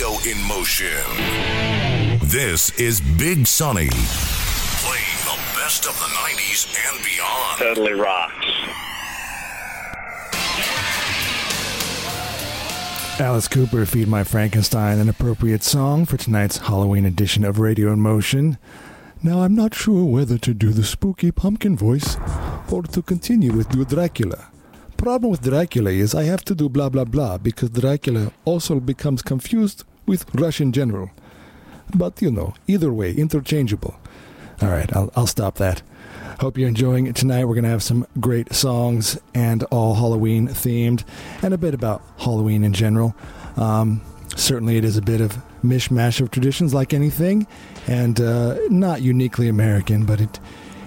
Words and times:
Radio 0.00 0.30
in 0.30 0.42
motion. 0.48 0.96
This 2.22 2.70
is 2.80 3.02
Big 3.18 3.46
Sonny. 3.46 3.90
Playing 4.80 5.20
the 5.24 5.38
best 5.54 5.86
of 5.86 5.92
the 5.98 6.06
90s 6.06 6.74
and 6.88 7.04
beyond. 7.04 7.58
Totally 7.58 7.92
rocks. 7.92 8.46
Alice 13.20 13.46
Cooper, 13.46 13.84
Feed 13.84 14.08
My 14.08 14.24
Frankenstein, 14.24 14.98
an 14.98 15.10
appropriate 15.10 15.62
song 15.62 16.06
for 16.06 16.16
tonight's 16.16 16.56
Halloween 16.56 17.04
edition 17.04 17.44
of 17.44 17.58
Radio 17.58 17.92
in 17.92 18.00
Motion. 18.00 18.56
Now, 19.22 19.42
I'm 19.42 19.54
not 19.54 19.74
sure 19.74 20.06
whether 20.06 20.38
to 20.38 20.54
do 20.54 20.70
the 20.70 20.84
spooky 20.84 21.30
pumpkin 21.30 21.76
voice 21.76 22.16
or 22.70 22.84
to 22.84 23.02
continue 23.02 23.52
with 23.52 23.68
do 23.68 23.84
Dracula. 23.84 24.50
Problem 24.96 25.30
with 25.30 25.42
Dracula 25.42 25.90
is 25.90 26.14
I 26.14 26.24
have 26.24 26.44
to 26.46 26.54
do 26.54 26.70
blah 26.70 26.88
blah 26.88 27.04
blah 27.04 27.36
because 27.36 27.70
Dracula 27.70 28.32
also 28.46 28.80
becomes 28.80 29.20
confused 29.22 29.84
with 30.06 30.32
Russian 30.34 30.72
general. 30.72 31.10
But 31.94 32.20
you 32.22 32.30
know, 32.30 32.54
either 32.66 32.92
way, 32.92 33.12
interchangeable. 33.12 33.96
All 34.62 34.68
right, 34.68 34.94
I'll, 34.94 35.10
I'll 35.16 35.26
stop 35.26 35.56
that. 35.56 35.82
Hope 36.40 36.56
you're 36.56 36.68
enjoying 36.68 37.06
it 37.06 37.16
tonight. 37.16 37.44
We're 37.44 37.54
going 37.54 37.64
to 37.64 37.70
have 37.70 37.82
some 37.82 38.06
great 38.18 38.52
songs 38.54 39.18
and 39.34 39.62
all 39.64 39.94
Halloween 39.94 40.48
themed 40.48 41.04
and 41.42 41.52
a 41.52 41.58
bit 41.58 41.74
about 41.74 42.02
Halloween 42.18 42.64
in 42.64 42.72
general. 42.72 43.14
Um, 43.56 44.00
certainly, 44.36 44.76
it 44.76 44.84
is 44.84 44.96
a 44.96 45.02
bit 45.02 45.20
of 45.20 45.36
mishmash 45.62 46.20
of 46.20 46.30
traditions 46.30 46.72
like 46.72 46.94
anything 46.94 47.46
and 47.86 48.20
uh, 48.20 48.56
not 48.70 49.02
uniquely 49.02 49.48
American, 49.48 50.06
but 50.06 50.20
it, 50.20 50.40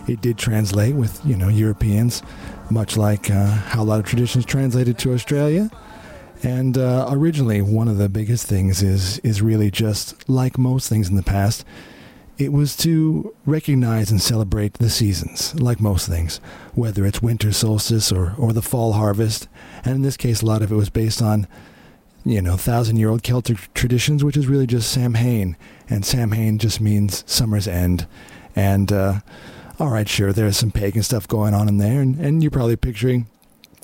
it 0.07 0.21
did 0.21 0.37
translate 0.39 0.95
with, 0.95 1.23
you 1.23 1.37
know, 1.37 1.49
Europeans, 1.49 2.23
much 2.71 2.97
like 2.97 3.29
uh, 3.29 3.45
how 3.45 3.83
a 3.83 3.85
lot 3.85 3.99
of 3.99 4.05
traditions 4.05 4.45
translated 4.45 4.97
to 4.99 5.13
Australia. 5.13 5.69
And 6.43 6.77
uh, 6.77 7.07
originally, 7.09 7.61
one 7.61 7.87
of 7.87 7.97
the 7.97 8.09
biggest 8.09 8.45
things 8.47 8.83
is 8.83 9.17
is 9.19 9.41
really 9.41 9.71
just 9.71 10.29
like 10.29 10.57
most 10.57 10.89
things 10.89 11.09
in 11.09 11.15
the 11.15 11.23
past, 11.23 11.63
it 12.37 12.51
was 12.51 12.75
to 12.77 13.33
recognize 13.45 14.11
and 14.11 14.21
celebrate 14.21 14.73
the 14.73 14.89
seasons, 14.89 15.55
like 15.59 15.79
most 15.79 16.07
things, 16.07 16.37
whether 16.73 17.05
it's 17.05 17.21
winter 17.21 17.51
solstice 17.53 18.11
or, 18.11 18.33
or 18.37 18.53
the 18.53 18.61
fall 18.61 18.93
harvest. 18.93 19.47
And 19.85 19.95
in 19.95 20.01
this 20.01 20.17
case, 20.17 20.41
a 20.41 20.45
lot 20.45 20.61
of 20.61 20.71
it 20.71 20.75
was 20.75 20.89
based 20.89 21.21
on, 21.21 21.47
you 22.25 22.41
know, 22.41 22.57
thousand 22.57 22.97
year 22.97 23.09
old 23.09 23.23
Celtic 23.23 23.73
traditions, 23.73 24.23
which 24.23 24.37
is 24.37 24.47
really 24.47 24.67
just 24.67 24.91
Samhain. 24.91 25.55
And 25.89 26.05
Samhain 26.05 26.57
just 26.57 26.81
means 26.81 27.23
summer's 27.27 27.67
end. 27.67 28.07
And, 28.55 28.91
uh, 28.91 29.19
all 29.79 29.89
right, 29.89 30.09
sure, 30.09 30.33
there's 30.33 30.57
some 30.57 30.71
pagan 30.71 31.03
stuff 31.03 31.27
going 31.27 31.53
on 31.53 31.67
in 31.67 31.77
there. 31.77 32.01
And, 32.01 32.19
and 32.19 32.41
you're 32.41 32.51
probably 32.51 32.75
picturing, 32.75 33.27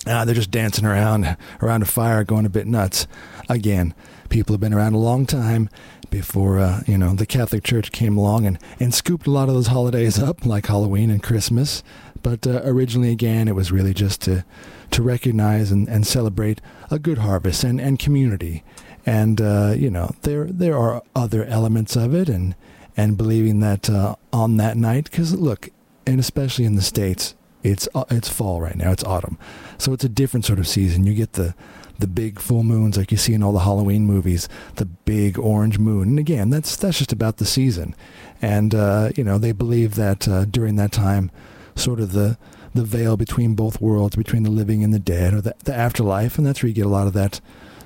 uh, 0.06 0.24
they're 0.24 0.34
just 0.34 0.50
dancing 0.50 0.84
around 0.84 1.36
around 1.60 1.82
a 1.82 1.86
fire, 1.86 2.24
going 2.24 2.46
a 2.46 2.50
bit 2.50 2.66
nuts. 2.66 3.06
Again, 3.48 3.94
people 4.28 4.54
have 4.54 4.60
been 4.60 4.72
around 4.72 4.94
a 4.94 4.98
long 4.98 5.26
time 5.26 5.68
before 6.08 6.58
uh, 6.58 6.82
you 6.86 6.96
know 6.96 7.14
the 7.14 7.26
Catholic 7.26 7.62
Church 7.62 7.92
came 7.92 8.16
along 8.16 8.46
and, 8.46 8.58
and 8.78 8.94
scooped 8.94 9.26
a 9.26 9.30
lot 9.30 9.48
of 9.48 9.54
those 9.54 9.68
holidays 9.68 10.18
up, 10.18 10.46
like 10.46 10.66
Halloween 10.66 11.10
and 11.10 11.22
Christmas. 11.22 11.82
But 12.22 12.46
uh, 12.46 12.60
originally, 12.64 13.12
again, 13.12 13.48
it 13.48 13.54
was 13.54 13.72
really 13.72 13.94
just 13.94 14.22
to 14.22 14.44
to 14.90 15.02
recognize 15.02 15.70
and, 15.70 15.88
and 15.88 16.06
celebrate 16.06 16.60
a 16.90 16.98
good 16.98 17.18
harvest 17.18 17.62
and, 17.64 17.80
and 17.80 17.98
community. 17.98 18.64
And 19.06 19.40
uh, 19.40 19.74
you 19.76 19.90
know 19.90 20.14
there 20.22 20.44
there 20.44 20.76
are 20.76 21.02
other 21.14 21.44
elements 21.44 21.96
of 21.96 22.14
it, 22.14 22.28
and 22.28 22.54
and 22.96 23.16
believing 23.16 23.60
that 23.60 23.88
uh, 23.90 24.16
on 24.32 24.56
that 24.56 24.76
night, 24.76 25.04
because 25.04 25.34
look, 25.34 25.68
and 26.06 26.20
especially 26.20 26.64
in 26.64 26.76
the 26.76 26.82
states, 26.82 27.34
it's 27.62 27.88
uh, 27.94 28.04
it's 28.10 28.28
fall 28.28 28.60
right 28.60 28.76
now, 28.76 28.92
it's 28.92 29.04
autumn, 29.04 29.38
so 29.78 29.92
it's 29.92 30.04
a 30.04 30.08
different 30.08 30.44
sort 30.44 30.58
of 30.58 30.66
season. 30.68 31.04
You 31.04 31.14
get 31.14 31.34
the 31.34 31.54
the 32.00 32.06
big 32.06 32.40
full 32.40 32.62
moons 32.62 32.96
like 32.96 33.12
you 33.12 33.18
see 33.18 33.34
in 33.34 33.42
all 33.42 33.52
the 33.52 33.60
Halloween 33.60 34.06
movies, 34.06 34.48
the 34.76 34.86
big 34.86 35.38
orange 35.38 35.78
moon. 35.78 36.08
And 36.08 36.18
again, 36.18 36.50
that's 36.50 36.76
that's 36.76 36.98
just 36.98 37.12
about 37.12 37.36
the 37.36 37.46
season. 37.46 37.94
And 38.42 38.74
uh, 38.74 39.10
you 39.16 39.22
know, 39.22 39.38
they 39.38 39.52
believe 39.52 39.94
that 39.94 40.26
uh, 40.26 40.46
during 40.46 40.76
that 40.76 40.92
time, 40.92 41.30
sort 41.74 42.00
of 42.00 42.12
the 42.12 42.38
the 42.74 42.84
veil 42.84 43.16
between 43.16 43.54
both 43.54 43.80
worlds, 43.80 44.16
between 44.16 44.42
the 44.42 44.50
living 44.50 44.82
and 44.84 44.94
the 44.94 44.98
dead, 44.98 45.34
or 45.34 45.40
the, 45.40 45.54
the 45.64 45.74
afterlife, 45.74 46.38
and 46.38 46.46
that's 46.46 46.62
where 46.62 46.68
you 46.68 46.74
get 46.74 46.86
a 46.86 46.90
lot 46.90 47.06
of 47.06 47.12
that 47.12 47.40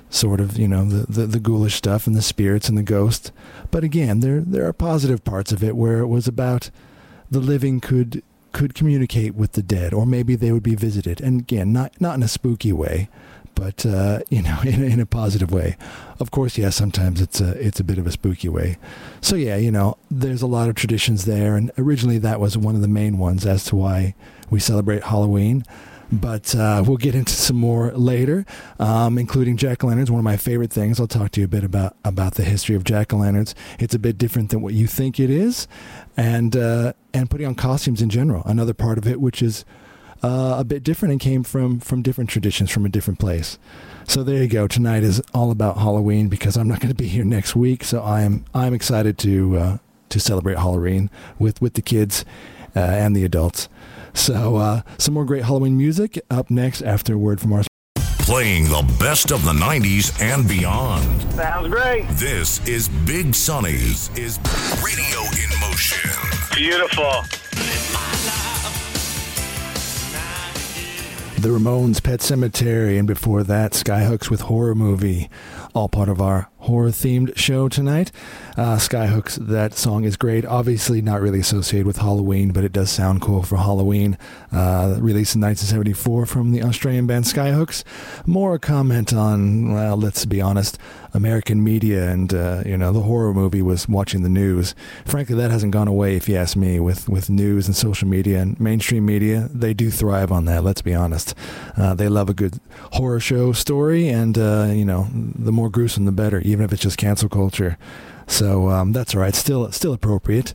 sort 0.09 0.39
of 0.39 0.57
you 0.57 0.67
know 0.67 0.85
the, 0.85 1.11
the, 1.11 1.25
the 1.27 1.39
ghoulish 1.39 1.75
stuff 1.75 2.07
and 2.07 2.15
the 2.15 2.21
spirits 2.21 2.69
and 2.69 2.77
the 2.77 2.83
ghosts. 2.83 3.31
But 3.71 3.83
again, 3.83 4.21
there 4.21 4.39
there 4.39 4.65
are 4.67 4.73
positive 4.73 5.23
parts 5.23 5.51
of 5.51 5.63
it 5.63 5.75
where 5.75 5.99
it 5.99 6.07
was 6.07 6.27
about 6.27 6.69
the 7.29 7.39
living 7.39 7.81
could 7.81 8.23
could 8.55 8.73
communicate 8.73 9.35
with 9.35 9.51
the 9.51 9.61
dead, 9.61 9.93
or 9.93 10.05
maybe 10.05 10.33
they 10.33 10.53
would 10.53 10.63
be 10.63 10.75
visited. 10.75 11.19
And 11.19 11.41
again, 11.41 11.73
not 11.73 11.99
not 11.99 12.15
in 12.15 12.23
a 12.23 12.27
spooky 12.29 12.71
way, 12.71 13.09
but 13.53 13.85
uh, 13.85 14.19
you 14.29 14.41
know, 14.41 14.59
in, 14.65 14.81
in 14.81 14.99
a 15.01 15.05
positive 15.05 15.51
way. 15.51 15.75
Of 16.21 16.31
course, 16.31 16.57
yeah, 16.57 16.69
sometimes 16.69 17.19
it's 17.19 17.41
a 17.41 17.51
it's 17.59 17.81
a 17.81 17.83
bit 17.83 17.97
of 17.97 18.07
a 18.07 18.11
spooky 18.13 18.47
way. 18.47 18.77
So 19.19 19.35
yeah, 19.35 19.57
you 19.57 19.71
know, 19.71 19.97
there's 20.09 20.41
a 20.41 20.47
lot 20.47 20.69
of 20.69 20.75
traditions 20.75 21.25
there, 21.25 21.57
and 21.57 21.69
originally 21.77 22.17
that 22.19 22.39
was 22.39 22.57
one 22.57 22.75
of 22.75 22.81
the 22.81 22.87
main 22.87 23.17
ones 23.17 23.45
as 23.45 23.65
to 23.65 23.75
why 23.75 24.15
we 24.49 24.61
celebrate 24.61 25.03
Halloween. 25.03 25.65
But 26.11 26.55
uh, 26.55 26.83
we'll 26.85 26.97
get 26.97 27.15
into 27.15 27.33
some 27.33 27.57
more 27.57 27.91
later, 27.91 28.45
um, 28.79 29.17
including 29.17 29.57
jack 29.57 29.83
o' 29.83 29.87
lanterns. 29.87 30.11
One 30.11 30.19
of 30.19 30.23
my 30.23 30.37
favorite 30.37 30.71
things. 30.71 30.99
I'll 30.99 31.07
talk 31.07 31.31
to 31.31 31.41
you 31.41 31.45
a 31.45 31.49
bit 31.49 31.63
about 31.63 31.95
about 32.03 32.35
the 32.35 32.43
history 32.43 32.75
of 32.75 32.83
jack 32.83 33.13
o' 33.13 33.17
lanterns. 33.17 33.55
It's 33.79 33.95
a 33.95 33.99
bit 33.99 34.17
different 34.17 34.51
than 34.51 34.61
what 34.61 34.73
you 34.73 34.87
think 34.87 35.19
it 35.19 35.29
is, 35.29 35.67
and 36.15 36.55
uh, 36.55 36.93
and 37.13 37.29
putting 37.29 37.47
on 37.47 37.55
costumes 37.55 38.01
in 38.01 38.09
general. 38.09 38.43
Another 38.45 38.73
part 38.73 38.97
of 38.97 39.07
it, 39.07 39.19
which 39.19 39.41
is 39.41 39.65
uh, 40.23 40.55
a 40.59 40.63
bit 40.63 40.83
different 40.83 41.11
and 41.11 41.21
came 41.21 41.43
from 41.43 41.79
from 41.79 42.01
different 42.01 42.29
traditions 42.29 42.71
from 42.71 42.85
a 42.85 42.89
different 42.89 43.19
place. 43.19 43.57
So 44.07 44.23
there 44.23 44.41
you 44.41 44.47
go. 44.47 44.67
Tonight 44.67 45.03
is 45.03 45.21
all 45.33 45.51
about 45.51 45.77
Halloween 45.77 46.29
because 46.29 46.55
I'm 46.57 46.67
not 46.67 46.79
going 46.79 46.93
to 46.93 46.95
be 46.95 47.07
here 47.07 47.25
next 47.25 47.55
week. 47.55 47.83
So 47.83 48.03
I'm 48.03 48.45
I'm 48.53 48.73
excited 48.73 49.17
to 49.19 49.57
uh, 49.57 49.77
to 50.09 50.19
celebrate 50.19 50.57
Halloween 50.57 51.09
with 51.39 51.61
with 51.61 51.73
the 51.73 51.81
kids 51.81 52.25
uh, 52.75 52.79
and 52.79 53.15
the 53.15 53.23
adults. 53.23 53.69
So 54.15 54.55
uh, 54.55 54.81
some 54.97 55.13
more 55.13 55.25
great 55.25 55.43
Halloween 55.43 55.77
music 55.77 56.19
up 56.31 56.49
next 56.49 56.81
after 56.81 57.13
a 57.13 57.17
word 57.17 57.39
from 57.39 57.53
our. 57.53 57.63
Playing 58.19 58.63
the 58.63 58.81
best 58.99 59.31
of 59.31 59.45
the 59.45 59.51
90s 59.51 60.19
and 60.19 60.47
beyond. 60.47 61.21
Sounds 61.33 61.67
great. 61.67 62.07
This 62.09 62.65
is 62.67 62.89
Big 63.05 63.35
Sonny's 63.35 64.09
is 64.17 64.39
Radio 64.83 65.19
in 65.19 65.59
Motion. 65.59 66.09
Beautiful. 66.55 67.21
The 71.39 71.49
Ramones 71.51 72.01
Pet 72.01 72.21
Sematary, 72.21 72.97
and 72.97 73.07
before 73.07 73.43
that, 73.43 73.73
Skyhooks 73.73 74.31
with 74.31 74.41
Horror 74.41 74.73
Movie. 74.73 75.29
All 75.75 75.87
part 75.89 76.09
of 76.09 76.19
our 76.19 76.49
horror 76.65 76.89
themed 76.89 77.35
show 77.37 77.69
tonight. 77.69 78.11
Uh, 78.57 78.77
Skyhooks, 78.77 79.35
that 79.47 79.73
song 79.73 80.03
is 80.03 80.17
great. 80.17 80.45
Obviously, 80.45 81.01
not 81.01 81.21
really 81.21 81.39
associated 81.39 81.85
with 81.85 81.97
Halloween, 81.97 82.51
but 82.51 82.63
it 82.63 82.71
does 82.71 82.89
sound 82.89 83.21
cool 83.21 83.43
for 83.43 83.57
Halloween. 83.57 84.17
Uh, 84.51 84.97
released 84.99 85.35
in 85.35 85.41
1974 85.41 86.25
from 86.25 86.51
the 86.51 86.63
Australian 86.63 87.05
band 87.07 87.25
Skyhooks. 87.25 87.83
More 88.25 88.55
a 88.55 88.59
comment 88.59 89.13
on, 89.13 89.73
well, 89.73 89.97
let's 89.97 90.25
be 90.25 90.41
honest, 90.41 90.77
American 91.13 91.63
media 91.63 92.09
and, 92.09 92.33
uh, 92.33 92.61
you 92.65 92.77
know, 92.77 92.91
the 92.91 93.01
horror 93.01 93.33
movie 93.33 93.61
was 93.61 93.87
watching 93.87 94.23
the 94.23 94.29
news. 94.29 94.75
Frankly, 95.05 95.35
that 95.35 95.51
hasn't 95.51 95.71
gone 95.71 95.87
away, 95.87 96.15
if 96.15 96.27
you 96.27 96.35
ask 96.35 96.57
me, 96.57 96.79
with, 96.79 97.07
with 97.07 97.29
news 97.29 97.67
and 97.67 97.75
social 97.75 98.07
media 98.07 98.41
and 98.41 98.59
mainstream 98.59 99.05
media. 99.05 99.49
They 99.51 99.73
do 99.73 99.89
thrive 99.89 100.31
on 100.31 100.45
that, 100.45 100.63
let's 100.63 100.81
be 100.81 100.93
honest. 100.93 101.33
Uh, 101.77 101.93
they 101.93 102.09
love 102.09 102.29
a 102.29 102.33
good 102.33 102.59
horror 102.93 103.19
show 103.19 103.53
story, 103.53 104.09
and, 104.09 104.37
uh, 104.37 104.69
you 104.71 104.83
know, 104.83 105.07
the 105.13 105.51
more 105.51 105.69
gruesome, 105.69 106.05
the 106.05 106.11
better 106.11 106.41
even 106.55 106.65
if 106.65 106.73
it's 106.73 106.81
just 106.81 106.97
cancel 106.97 107.29
culture. 107.29 107.77
So 108.27 108.69
um, 108.69 108.93
that's 108.93 109.13
all 109.13 109.21
right. 109.21 109.35
Still, 109.35 109.71
still 109.71 109.93
appropriate. 109.93 110.53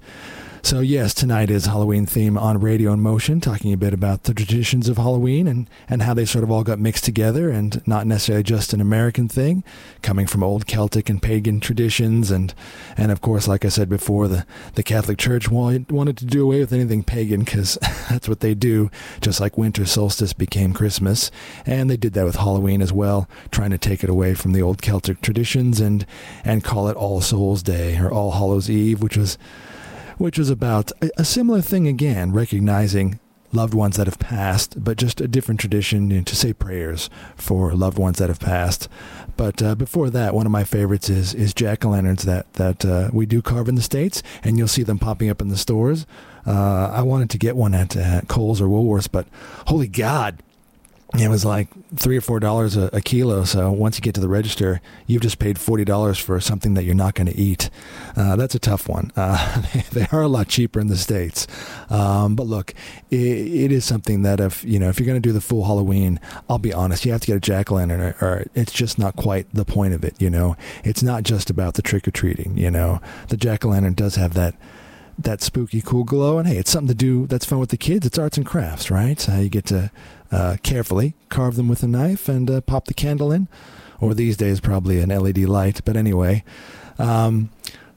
So 0.62 0.80
yes, 0.80 1.14
tonight 1.14 1.50
is 1.50 1.64
Halloween 1.64 2.04
theme 2.04 2.36
on 2.36 2.60
Radio 2.60 2.92
in 2.92 3.00
Motion, 3.00 3.40
talking 3.40 3.72
a 3.72 3.78
bit 3.78 3.94
about 3.94 4.24
the 4.24 4.34
traditions 4.34 4.90
of 4.90 4.98
Halloween 4.98 5.48
and, 5.48 5.70
and 5.88 6.02
how 6.02 6.12
they 6.12 6.26
sort 6.26 6.44
of 6.44 6.50
all 6.50 6.62
got 6.62 6.78
mixed 6.78 7.04
together 7.04 7.48
and 7.48 7.84
not 7.88 8.06
necessarily 8.06 8.42
just 8.42 8.74
an 8.74 8.80
American 8.80 9.26
thing, 9.26 9.64
coming 10.02 10.26
from 10.26 10.42
old 10.42 10.66
Celtic 10.66 11.08
and 11.08 11.22
pagan 11.22 11.60
traditions 11.60 12.30
and 12.30 12.52
and 12.96 13.10
of 13.10 13.22
course, 13.22 13.48
like 13.48 13.64
I 13.64 13.68
said 13.68 13.88
before, 13.88 14.28
the, 14.28 14.44
the 14.74 14.82
Catholic 14.82 15.16
Church 15.16 15.50
wanted 15.50 16.18
to 16.18 16.26
do 16.26 16.44
away 16.44 16.60
with 16.60 16.74
anything 16.74 17.04
pagan 17.04 17.40
because 17.40 17.78
that's 18.10 18.28
what 18.28 18.40
they 18.40 18.54
do, 18.54 18.90
just 19.22 19.40
like 19.40 19.56
winter 19.56 19.86
solstice 19.86 20.34
became 20.34 20.74
Christmas. 20.74 21.30
And 21.64 21.88
they 21.88 21.96
did 21.96 22.12
that 22.12 22.26
with 22.26 22.36
Halloween 22.36 22.82
as 22.82 22.92
well, 22.92 23.28
trying 23.50 23.70
to 23.70 23.78
take 23.78 24.04
it 24.04 24.10
away 24.10 24.34
from 24.34 24.52
the 24.52 24.62
old 24.62 24.82
Celtic 24.82 25.22
traditions 25.22 25.80
and 25.80 26.04
and 26.44 26.62
call 26.62 26.88
it 26.88 26.96
All 26.96 27.22
Souls 27.22 27.62
Day 27.62 27.98
or 27.98 28.12
All 28.12 28.32
Hallows 28.32 28.68
Eve, 28.68 29.02
which 29.02 29.16
was 29.16 29.38
which 30.20 30.38
was 30.38 30.50
about 30.50 30.92
a, 31.16 31.24
similar 31.24 31.62
thing 31.62 31.88
again, 31.88 32.30
recognizing 32.30 33.18
loved 33.52 33.72
ones 33.72 33.96
that 33.96 34.06
have 34.06 34.18
passed, 34.18 34.84
but 34.84 34.98
just 34.98 35.18
a 35.18 35.26
different 35.26 35.58
tradition 35.58 36.10
you 36.10 36.18
know, 36.18 36.22
to 36.22 36.36
say 36.36 36.52
prayers 36.52 37.08
for 37.36 37.72
loved 37.72 37.98
ones 37.98 38.18
that 38.18 38.28
have 38.28 38.38
passed. 38.38 38.86
But 39.38 39.62
uh, 39.62 39.74
before 39.74 40.10
that, 40.10 40.34
one 40.34 40.44
of 40.44 40.52
my 40.52 40.62
favorites 40.62 41.08
is 41.08 41.32
is 41.32 41.54
jack 41.54 41.86
o' 41.86 41.88
lanterns 41.88 42.24
that 42.24 42.52
that 42.54 42.84
uh, 42.84 43.08
we 43.14 43.24
do 43.24 43.40
carve 43.40 43.66
in 43.66 43.76
the 43.76 43.82
states, 43.82 44.22
and 44.44 44.58
you'll 44.58 44.68
see 44.68 44.82
them 44.82 44.98
popping 44.98 45.30
up 45.30 45.40
in 45.40 45.48
the 45.48 45.56
stores. 45.56 46.04
Uh, 46.46 46.90
I 46.94 47.00
wanted 47.00 47.30
to 47.30 47.38
get 47.38 47.56
one 47.56 47.72
at, 47.72 47.96
at 47.96 48.28
Coles 48.28 48.60
or 48.60 48.68
Woolworths, 48.68 49.08
but 49.10 49.26
holy 49.68 49.88
God, 49.88 50.42
it 51.18 51.28
was 51.28 51.44
like 51.44 51.68
three 51.96 52.16
or 52.16 52.20
four 52.20 52.38
dollars 52.38 52.76
a, 52.76 53.00
kilo. 53.00 53.44
So 53.44 53.72
once 53.72 53.96
you 53.96 54.02
get 54.02 54.14
to 54.14 54.20
the 54.20 54.28
register, 54.28 54.80
you've 55.06 55.22
just 55.22 55.38
paid 55.38 55.58
forty 55.58 55.84
dollars 55.84 56.18
for 56.18 56.40
something 56.40 56.74
that 56.74 56.84
you're 56.84 56.94
not 56.94 57.14
going 57.14 57.26
to 57.26 57.36
eat. 57.36 57.68
Uh, 58.16 58.36
that's 58.36 58.54
a 58.54 58.58
tough 58.58 58.88
one. 58.88 59.10
Uh, 59.16 59.62
they 59.92 60.06
are 60.12 60.22
a 60.22 60.28
lot 60.28 60.48
cheaper 60.48 60.78
in 60.78 60.86
the 60.86 60.96
states, 60.96 61.46
um, 61.90 62.36
but 62.36 62.46
look, 62.46 62.74
it, 63.10 63.16
it 63.16 63.72
is 63.72 63.84
something 63.84 64.22
that 64.22 64.38
if 64.38 64.64
you 64.64 64.78
know 64.78 64.88
if 64.88 65.00
you're 65.00 65.06
going 65.06 65.20
to 65.20 65.28
do 65.28 65.32
the 65.32 65.40
full 65.40 65.64
Halloween, 65.64 66.20
I'll 66.48 66.58
be 66.58 66.72
honest, 66.72 67.04
you 67.04 67.12
have 67.12 67.22
to 67.22 67.26
get 67.26 67.36
a 67.36 67.40
jack 67.40 67.72
o' 67.72 67.74
lantern, 67.74 68.00
or, 68.00 68.16
or 68.20 68.46
it's 68.54 68.72
just 68.72 68.98
not 68.98 69.16
quite 69.16 69.52
the 69.52 69.64
point 69.64 69.94
of 69.94 70.04
it. 70.04 70.14
You 70.20 70.30
know, 70.30 70.56
it's 70.84 71.02
not 71.02 71.24
just 71.24 71.50
about 71.50 71.74
the 71.74 71.82
trick 71.82 72.06
or 72.06 72.12
treating. 72.12 72.56
You 72.56 72.70
know, 72.70 73.00
the 73.28 73.36
jack 73.36 73.64
o' 73.64 73.70
lantern 73.70 73.94
does 73.94 74.14
have 74.14 74.34
that 74.34 74.54
that 75.18 75.42
spooky 75.42 75.82
cool 75.82 76.04
glow 76.04 76.38
and 76.38 76.48
hey 76.48 76.56
it's 76.56 76.70
something 76.70 76.88
to 76.88 76.94
do 76.94 77.26
that's 77.26 77.44
fun 77.44 77.58
with 77.58 77.68
the 77.68 77.76
kids 77.76 78.06
it's 78.06 78.18
arts 78.18 78.38
and 78.38 78.46
crafts 78.46 78.90
right 78.90 79.28
uh, 79.28 79.34
you 79.34 79.50
get 79.50 79.66
to 79.66 79.90
uh, 80.32 80.56
carefully, 80.62 81.14
carve 81.28 81.56
them 81.56 81.68
with 81.68 81.82
a 81.82 81.88
knife, 81.88 82.28
and 82.28 82.50
uh, 82.50 82.60
pop 82.60 82.86
the 82.86 82.94
candle 82.94 83.32
in. 83.32 83.48
Or 84.00 84.14
these 84.14 84.36
days, 84.36 84.60
probably 84.60 85.00
an 85.00 85.10
LED 85.10 85.38
light. 85.38 85.82
But 85.84 85.96
anyway, 85.96 86.42
um, 86.98 87.50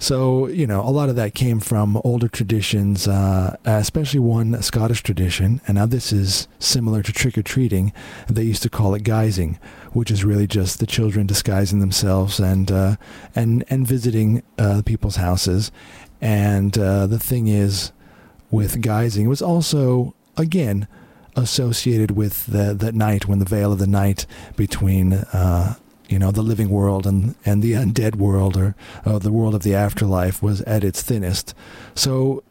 so 0.04 0.48
you 0.48 0.68
know, 0.68 0.82
a 0.82 0.92
lot 0.92 1.08
of 1.08 1.16
that 1.16 1.34
came 1.34 1.62
from 1.62 1.96
older 2.04 2.28
traditions, 2.28 3.08
uh, 3.08 3.56
especially 3.64 4.20
one 4.20 4.62
Scottish 4.62 5.02
tradition. 5.02 5.62
And 5.66 5.76
now 5.76 5.86
this 5.86 6.12
is 6.12 6.50
similar 6.60 7.02
to 7.04 7.14
trick 7.14 7.38
or 7.38 7.42
treating. 7.42 7.94
They 8.28 8.44
used 8.44 8.64
to 8.64 8.70
call 8.70 8.96
it 8.96 9.04
guising, 9.04 9.60
which 9.94 10.12
is 10.12 10.26
really 10.26 10.46
just 10.46 10.80
the 10.80 10.86
children 10.86 11.26
disguising 11.26 11.80
themselves 11.80 12.38
and 12.42 12.70
uh, 12.70 12.96
and 13.34 13.64
and 13.70 13.88
visiting 13.88 14.44
uh, 14.58 14.82
people's 14.86 15.16
houses. 15.16 15.72
And 16.20 16.78
uh, 16.78 17.08
the 17.08 17.20
thing 17.20 17.48
is, 17.48 17.94
with 18.52 18.82
guising, 18.82 19.24
it 19.24 19.30
was 19.30 19.42
also 19.42 20.16
again 20.36 20.86
associated 21.36 22.12
with 22.12 22.46
the, 22.46 22.74
that 22.74 22.94
night 22.94 23.28
when 23.28 23.40
the 23.40 23.46
veil 23.46 23.72
of 23.72 23.80
the 23.80 23.88
night 23.88 24.26
between 24.56 25.14
uh, 25.14 25.76
you 26.10 26.20
know 26.20 26.32
the 26.32 26.42
living 26.42 26.70
world 26.70 27.08
and, 27.08 27.36
and 27.46 27.64
the 27.64 27.74
undead 27.74 28.16
world 28.16 28.56
or 28.58 28.76
uh, 29.06 29.18
the 29.18 29.32
world 29.32 29.56
of 29.56 29.64
the 29.64 29.74
afterlife 29.74 30.44
was 30.44 30.62
at 30.62 30.84
its 30.84 31.02
thinnest. 31.02 31.54
So 31.96 32.44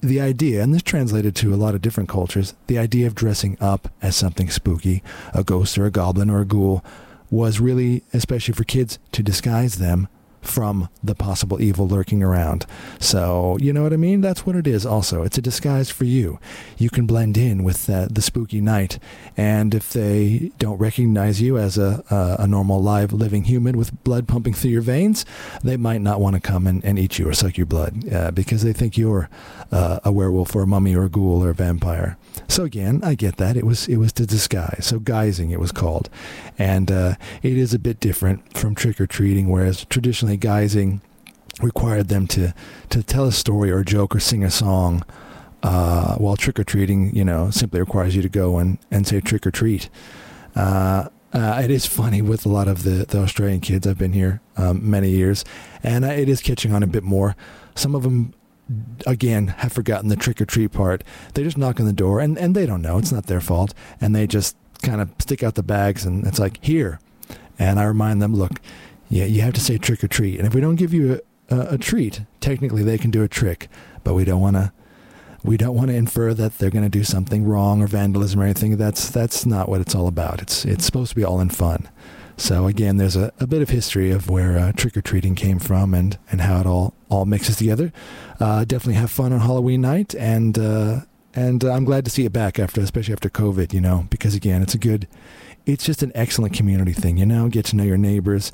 the 0.00 0.20
idea, 0.20 0.62
and 0.62 0.74
this 0.74 0.82
translated 0.82 1.34
to 1.36 1.54
a 1.54 1.56
lot 1.56 1.74
of 1.74 1.82
different 1.82 2.08
cultures, 2.08 2.54
the 2.66 2.78
idea 2.78 3.06
of 3.06 3.14
dressing 3.14 3.56
up 3.60 3.88
as 4.02 4.16
something 4.16 4.50
spooky, 4.50 5.02
a 5.32 5.42
ghost 5.42 5.78
or 5.78 5.86
a 5.86 5.90
goblin 5.90 6.28
or 6.28 6.40
a 6.40 6.44
ghoul, 6.44 6.84
was 7.30 7.58
really, 7.58 8.02
especially 8.12 8.54
for 8.54 8.64
kids, 8.64 8.98
to 9.12 9.22
disguise 9.22 9.76
them 9.76 10.08
from 10.46 10.88
the 11.02 11.14
possible 11.14 11.60
evil 11.60 11.88
lurking 11.88 12.22
around. 12.22 12.66
So, 13.00 13.56
you 13.60 13.72
know 13.72 13.82
what 13.82 13.92
I 13.92 13.96
mean? 13.96 14.20
That's 14.20 14.46
what 14.46 14.56
it 14.56 14.66
is 14.66 14.86
also. 14.86 15.22
It's 15.22 15.38
a 15.38 15.42
disguise 15.42 15.90
for 15.90 16.04
you. 16.04 16.38
You 16.78 16.90
can 16.90 17.06
blend 17.06 17.36
in 17.36 17.64
with 17.64 17.88
uh, 17.88 18.08
the 18.10 18.22
spooky 18.22 18.60
night. 18.60 18.98
And 19.36 19.74
if 19.74 19.92
they 19.92 20.52
don't 20.58 20.78
recognize 20.78 21.40
you 21.40 21.58
as 21.58 21.78
a, 21.78 22.04
a, 22.10 22.42
a, 22.42 22.46
normal, 22.46 22.82
live, 22.82 23.12
living 23.12 23.44
human 23.44 23.76
with 23.76 24.02
blood 24.04 24.28
pumping 24.28 24.54
through 24.54 24.70
your 24.70 24.82
veins, 24.82 25.24
they 25.62 25.76
might 25.76 26.00
not 26.00 26.20
want 26.20 26.34
to 26.34 26.40
come 26.40 26.66
and, 26.66 26.84
and 26.84 26.98
eat 26.98 27.18
you 27.18 27.28
or 27.28 27.32
suck 27.32 27.56
your 27.56 27.66
blood 27.66 28.12
uh, 28.12 28.30
because 28.30 28.62
they 28.62 28.72
think 28.72 28.96
you're 28.96 29.28
uh, 29.72 30.00
a 30.04 30.12
werewolf 30.12 30.54
or 30.54 30.62
a 30.62 30.66
mummy 30.66 30.94
or 30.94 31.04
a 31.04 31.08
ghoul 31.08 31.42
or 31.42 31.50
a 31.50 31.54
vampire. 31.54 32.16
So 32.48 32.64
again, 32.64 33.00
I 33.02 33.14
get 33.14 33.36
that. 33.36 33.56
It 33.56 33.64
was, 33.64 33.88
it 33.88 33.96
was 33.96 34.12
to 34.14 34.26
disguise. 34.26 34.86
So 34.86 35.00
guising, 35.00 35.50
it 35.50 35.60
was 35.60 35.72
called. 35.72 36.08
And 36.58 36.90
uh, 36.90 37.14
it 37.42 37.56
is 37.56 37.74
a 37.74 37.78
bit 37.78 38.00
different 38.00 38.56
from 38.56 38.74
trick 38.74 39.00
or 39.00 39.06
treating, 39.06 39.48
whereas 39.48 39.84
traditionally, 39.86 40.33
guising 40.36 41.00
required 41.60 42.08
them 42.08 42.26
to 42.26 42.52
to 42.90 43.02
tell 43.02 43.26
a 43.26 43.32
story 43.32 43.70
or 43.70 43.80
a 43.80 43.84
joke 43.84 44.14
or 44.14 44.20
sing 44.20 44.44
a 44.44 44.50
song. 44.50 45.04
Uh, 45.62 46.16
while 46.16 46.36
trick 46.36 46.60
or 46.60 46.64
treating, 46.64 47.16
you 47.16 47.24
know, 47.24 47.50
simply 47.50 47.80
requires 47.80 48.14
you 48.14 48.20
to 48.20 48.28
go 48.28 48.58
and, 48.58 48.76
and 48.90 49.06
say 49.06 49.18
trick 49.18 49.46
or 49.46 49.50
treat. 49.50 49.88
Uh, 50.54 51.08
uh, 51.32 51.60
it 51.64 51.70
is 51.70 51.86
funny 51.86 52.20
with 52.20 52.44
a 52.44 52.50
lot 52.50 52.68
of 52.68 52.82
the, 52.82 53.06
the 53.08 53.18
Australian 53.18 53.60
kids. 53.60 53.86
I've 53.86 53.96
been 53.96 54.12
here 54.12 54.42
um, 54.58 54.90
many 54.90 55.08
years, 55.08 55.42
and 55.82 56.04
it 56.04 56.28
is 56.28 56.42
catching 56.42 56.74
on 56.74 56.82
a 56.82 56.86
bit 56.86 57.02
more. 57.02 57.34
Some 57.74 57.94
of 57.94 58.02
them, 58.02 58.34
again, 59.06 59.48
have 59.48 59.72
forgotten 59.72 60.10
the 60.10 60.16
trick 60.16 60.38
or 60.38 60.44
treat 60.44 60.70
part. 60.70 61.02
They 61.32 61.42
just 61.42 61.56
knock 61.56 61.80
on 61.80 61.86
the 61.86 61.94
door, 61.94 62.20
and, 62.20 62.38
and 62.38 62.54
they 62.54 62.66
don't 62.66 62.82
know. 62.82 62.98
It's 62.98 63.10
not 63.10 63.24
their 63.24 63.40
fault. 63.40 63.72
And 64.02 64.14
they 64.14 64.26
just 64.26 64.56
kind 64.82 65.00
of 65.00 65.10
stick 65.18 65.42
out 65.42 65.54
the 65.54 65.62
bags, 65.62 66.04
and 66.04 66.26
it's 66.26 66.38
like, 66.38 66.62
here. 66.62 67.00
And 67.58 67.80
I 67.80 67.84
remind 67.84 68.20
them, 68.20 68.34
look, 68.34 68.60
yeah, 69.08 69.24
you 69.24 69.42
have 69.42 69.54
to 69.54 69.60
say 69.60 69.78
trick 69.78 70.02
or 70.02 70.08
treat. 70.08 70.38
And 70.38 70.46
if 70.46 70.54
we 70.54 70.60
don't 70.60 70.76
give 70.76 70.92
you 70.92 71.20
a, 71.50 71.54
a, 71.54 71.74
a 71.74 71.78
treat, 71.78 72.22
technically 72.40 72.82
they 72.82 72.98
can 72.98 73.10
do 73.10 73.22
a 73.22 73.28
trick, 73.28 73.68
but 74.02 74.14
we 74.14 74.24
don't 74.24 74.40
want 74.40 74.56
to. 74.56 74.72
We 75.42 75.58
don't 75.58 75.76
want 75.76 75.88
to 75.88 75.94
infer 75.94 76.32
that 76.32 76.56
they're 76.56 76.70
going 76.70 76.84
to 76.86 76.88
do 76.88 77.04
something 77.04 77.44
wrong 77.44 77.82
or 77.82 77.86
vandalism 77.86 78.40
or 78.40 78.44
anything. 78.44 78.78
That's 78.78 79.10
that's 79.10 79.44
not 79.44 79.68
what 79.68 79.82
it's 79.82 79.94
all 79.94 80.08
about. 80.08 80.40
It's 80.40 80.64
it's 80.64 80.86
supposed 80.86 81.10
to 81.10 81.16
be 81.16 81.22
all 81.22 81.38
in 81.38 81.50
fun. 81.50 81.90
So 82.36 82.66
again, 82.66 82.96
there's 82.96 83.14
a, 83.14 83.32
a 83.38 83.46
bit 83.46 83.62
of 83.62 83.68
history 83.68 84.10
of 84.10 84.28
where 84.28 84.58
uh, 84.58 84.72
trick 84.72 84.96
or 84.96 85.02
treating 85.02 85.34
came 85.34 85.58
from 85.58 85.94
and, 85.94 86.18
and 86.30 86.40
how 86.40 86.60
it 86.60 86.66
all 86.66 86.94
all 87.08 87.26
mixes 87.26 87.56
together. 87.56 87.92
Uh, 88.40 88.64
definitely 88.64 88.94
have 88.94 89.10
fun 89.10 89.32
on 89.32 89.40
Halloween 89.40 89.80
night, 89.82 90.14
and 90.14 90.58
uh, 90.58 91.00
and 91.34 91.62
I'm 91.62 91.84
glad 91.84 92.04
to 92.06 92.10
see 92.10 92.24
it 92.24 92.32
back 92.32 92.58
after, 92.58 92.80
especially 92.80 93.12
after 93.12 93.28
COVID. 93.28 93.72
You 93.72 93.80
know, 93.80 94.06
because 94.10 94.34
again, 94.34 94.62
it's 94.62 94.74
a 94.74 94.78
good, 94.78 95.06
it's 95.66 95.84
just 95.84 96.02
an 96.02 96.10
excellent 96.14 96.54
community 96.54 96.92
thing. 96.92 97.18
You 97.18 97.26
know, 97.26 97.48
get 97.48 97.66
to 97.66 97.76
know 97.76 97.84
your 97.84 97.98
neighbors 97.98 98.50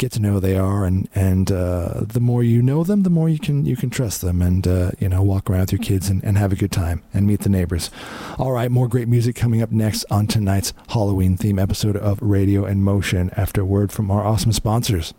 get 0.00 0.12
to 0.12 0.20
know 0.20 0.32
who 0.32 0.40
they 0.40 0.56
are, 0.56 0.84
and 0.84 1.08
and 1.14 1.52
uh, 1.52 2.00
the 2.06 2.20
more 2.20 2.42
you 2.42 2.62
know 2.62 2.82
them, 2.82 3.02
the 3.02 3.10
more 3.10 3.28
you 3.28 3.38
can 3.38 3.66
you 3.66 3.76
can 3.76 3.90
trust 3.90 4.22
them, 4.22 4.40
and 4.40 4.66
uh, 4.66 4.90
you 4.98 5.08
know 5.08 5.22
walk 5.22 5.48
around 5.48 5.60
with 5.60 5.72
your 5.72 5.80
kids 5.80 6.08
and, 6.08 6.24
and 6.24 6.38
have 6.38 6.52
a 6.52 6.56
good 6.56 6.72
time 6.72 7.02
and 7.12 7.26
meet 7.26 7.40
the 7.40 7.50
neighbors. 7.50 7.90
All 8.38 8.52
right, 8.52 8.70
more 8.70 8.88
great 8.88 9.08
music 9.08 9.36
coming 9.36 9.60
up 9.62 9.70
next 9.70 10.04
on 10.10 10.26
tonight's 10.26 10.72
Halloween 10.88 11.36
theme 11.36 11.58
episode 11.58 11.96
of 11.96 12.18
Radio 12.22 12.64
and 12.64 12.82
Motion. 12.82 13.30
After 13.36 13.64
word 13.64 13.92
from 13.92 14.10
our 14.10 14.24
awesome 14.24 14.52
sponsors. 14.52 15.12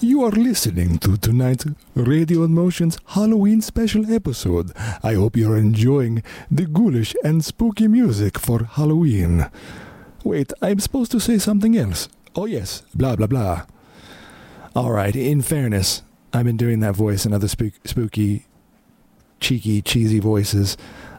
You 0.00 0.22
are 0.22 0.30
listening 0.30 0.98
to 0.98 1.16
tonight's 1.16 1.66
Radio 1.96 2.44
in 2.44 2.54
Motion's 2.54 2.98
Halloween 3.04 3.60
special 3.60 4.08
episode. 4.12 4.70
I 5.02 5.14
hope 5.14 5.36
you're 5.36 5.56
enjoying 5.56 6.22
the 6.48 6.66
ghoulish 6.66 7.16
and 7.24 7.44
spooky 7.44 7.88
music 7.88 8.38
for 8.38 8.62
Halloween. 8.62 9.50
Wait, 10.22 10.52
I'm 10.62 10.78
supposed 10.78 11.10
to 11.12 11.20
say 11.20 11.38
something 11.38 11.76
else. 11.76 12.08
Oh, 12.34 12.46
yes, 12.46 12.82
blah, 12.94 13.16
blah, 13.16 13.26
blah. 13.26 13.66
All 14.74 14.92
right, 14.92 15.14
in 15.14 15.42
fairness, 15.42 16.02
I've 16.32 16.44
been 16.44 16.56
doing 16.56 16.80
that 16.80 16.94
voice 16.94 17.24
and 17.24 17.34
other 17.34 17.48
spook- 17.48 17.80
spooky, 17.86 18.46
cheeky, 19.40 19.82
cheesy 19.82 20.20
voices 20.20 20.76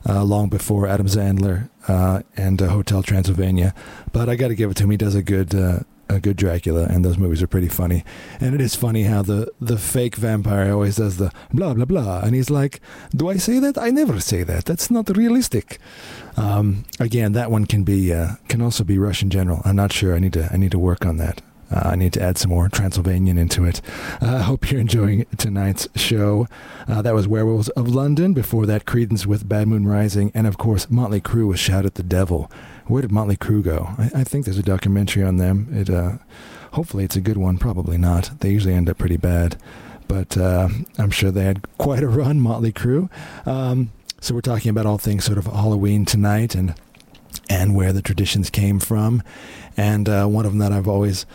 uh, 0.07 0.23
long 0.23 0.49
before 0.49 0.87
Adam 0.87 1.07
Sandler 1.07 1.69
uh, 1.87 2.21
and 2.37 2.61
uh, 2.61 2.69
Hotel 2.69 3.03
Transylvania. 3.03 3.73
But 4.11 4.29
I 4.29 4.35
got 4.35 4.49
to 4.49 4.55
give 4.55 4.71
it 4.71 4.77
to 4.77 4.83
him. 4.83 4.91
He 4.91 4.97
does 4.97 5.15
a 5.15 5.23
good 5.23 5.53
uh, 5.55 5.79
a 6.09 6.19
good 6.19 6.37
Dracula, 6.37 6.85
and 6.85 7.05
those 7.05 7.17
movies 7.17 7.41
are 7.43 7.47
pretty 7.47 7.67
funny. 7.67 8.03
And 8.39 8.55
it 8.55 8.61
is 8.61 8.75
funny 8.75 9.03
how 9.03 9.21
the, 9.21 9.47
the 9.61 9.77
fake 9.77 10.15
vampire 10.15 10.71
always 10.73 10.95
does 10.95 11.17
the 11.17 11.31
blah 11.53 11.73
blah 11.73 11.85
blah, 11.85 12.21
and 12.21 12.33
he's 12.33 12.49
like, 12.49 12.81
"Do 13.15 13.29
I 13.29 13.37
say 13.37 13.59
that? 13.59 13.77
I 13.77 13.89
never 13.91 14.19
say 14.19 14.43
that. 14.43 14.65
That's 14.65 14.89
not 14.89 15.15
realistic." 15.15 15.79
Um, 16.39 16.85
again, 16.99 17.33
that 17.33 17.51
one 17.51 17.65
can 17.65 17.83
be 17.83 18.13
uh, 18.13 18.35
can 18.47 18.61
also 18.61 18.83
be 18.83 18.97
Russian 18.97 19.29
general. 19.29 19.61
I'm 19.65 19.75
not 19.75 19.91
sure. 19.91 20.15
I 20.15 20.19
need 20.19 20.33
to 20.33 20.49
I 20.51 20.57
need 20.57 20.71
to 20.71 20.79
work 20.79 21.05
on 21.05 21.17
that. 21.17 21.41
Uh, 21.71 21.89
I 21.89 21.95
need 21.95 22.13
to 22.13 22.21
add 22.21 22.37
some 22.37 22.49
more 22.49 22.67
Transylvanian 22.67 23.37
into 23.37 23.63
it. 23.65 23.81
Uh, 24.21 24.25
I 24.25 24.27
uh, 24.35 24.41
hope 24.43 24.71
you're 24.71 24.81
enjoying 24.81 25.25
tonight's 25.37 25.87
show. 25.95 26.47
Uh, 26.87 27.01
that 27.01 27.13
was 27.13 27.27
Werewolves 27.27 27.69
of 27.69 27.87
London. 27.87 28.33
Before 28.33 28.65
that, 28.65 28.85
Creedence 28.85 29.25
with 29.25 29.47
Bad 29.47 29.67
Moon 29.67 29.87
Rising. 29.87 30.31
And 30.33 30.47
of 30.47 30.57
course, 30.57 30.89
Motley 30.89 31.21
Crue 31.21 31.47
with 31.47 31.59
Shout 31.59 31.85
at 31.85 31.95
the 31.95 32.03
Devil. 32.03 32.49
Where 32.87 33.03
did 33.03 33.11
Motley 33.11 33.37
Crue 33.37 33.63
go? 33.63 33.89
I, 33.97 34.21
I 34.21 34.23
think 34.23 34.45
there's 34.45 34.57
a 34.57 34.63
documentary 34.63 35.23
on 35.23 35.37
them. 35.37 35.67
It, 35.71 35.89
uh, 35.89 36.13
hopefully, 36.71 37.03
it's 37.03 37.15
a 37.15 37.21
good 37.21 37.37
one. 37.37 37.57
Probably 37.57 37.97
not. 37.97 38.31
They 38.39 38.49
usually 38.49 38.73
end 38.73 38.89
up 38.89 38.97
pretty 38.97 39.17
bad. 39.17 39.57
But 40.07 40.35
uh, 40.37 40.69
I'm 40.97 41.11
sure 41.11 41.29
they 41.29 41.43
had 41.43 41.77
quite 41.77 42.01
a 42.01 42.07
run, 42.07 42.41
Motley 42.41 42.73
Crue. 42.73 43.11
Um, 43.45 43.91
so 44.21 44.33
we're 44.33 44.41
talking 44.41 44.69
about 44.69 44.85
all 44.85 44.97
things 44.97 45.25
sort 45.25 45.37
of 45.37 45.45
Halloween 45.45 46.05
tonight 46.05 46.55
and 46.55 46.75
and 47.49 47.75
where 47.75 47.93
the 47.93 48.01
traditions 48.01 48.49
came 48.49 48.79
from. 48.79 49.23
And 49.77 50.09
uh, 50.09 50.25
one 50.25 50.45
of 50.45 50.51
them 50.51 50.59
that 50.59 50.71
I've 50.71 50.87
always 50.87 51.25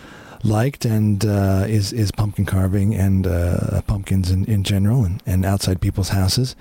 liked 0.42 0.84
and 0.84 1.24
uh, 1.24 1.64
is 1.66 1.92
is 1.92 2.10
pumpkin 2.12 2.46
carving 2.46 2.94
and 2.94 3.26
uh, 3.26 3.80
pumpkins 3.82 4.30
in, 4.30 4.44
in 4.44 4.62
general 4.62 5.04
and, 5.04 5.22
and 5.26 5.44
outside 5.44 5.80
people's 5.80 6.10
houses. 6.10 6.54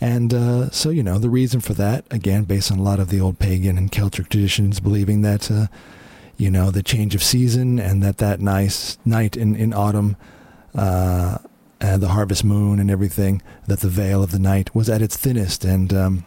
And 0.00 0.32
uh, 0.32 0.70
so, 0.70 0.88
you 0.88 1.02
know, 1.02 1.18
the 1.18 1.28
reason 1.28 1.60
for 1.60 1.74
that, 1.74 2.06
again, 2.10 2.44
based 2.44 2.72
on 2.72 2.78
a 2.78 2.82
lot 2.82 3.00
of 3.00 3.10
the 3.10 3.20
old 3.20 3.38
pagan 3.38 3.76
and 3.76 3.92
Celtic 3.92 4.30
traditions, 4.30 4.80
believing 4.80 5.20
that, 5.22 5.50
uh, 5.50 5.66
you 6.38 6.50
know, 6.50 6.70
the 6.70 6.82
change 6.82 7.14
of 7.14 7.22
season 7.22 7.78
and 7.78 8.02
that 8.02 8.16
that 8.16 8.40
nice 8.40 8.96
night 9.04 9.36
in, 9.36 9.54
in 9.54 9.74
autumn, 9.74 10.16
uh, 10.74 11.36
and 11.80 12.02
the 12.02 12.08
harvest 12.08 12.44
moon 12.44 12.78
and 12.78 12.90
everything, 12.90 13.42
that 13.66 13.80
the 13.80 13.88
veil 13.88 14.22
of 14.22 14.32
the 14.32 14.38
night 14.38 14.74
was 14.74 14.88
at 14.88 15.02
its 15.02 15.16
thinnest. 15.16 15.64
And 15.64 15.92
um, 15.92 16.26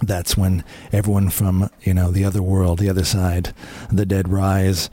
that's 0.00 0.36
when 0.36 0.64
everyone 0.92 1.30
from, 1.30 1.70
you 1.82 1.94
know, 1.94 2.10
the 2.10 2.24
other 2.24 2.42
world, 2.42 2.78
the 2.78 2.90
other 2.90 3.04
side, 3.04 3.54
the 3.90 4.06
dead 4.06 4.28
rise. 4.28 4.90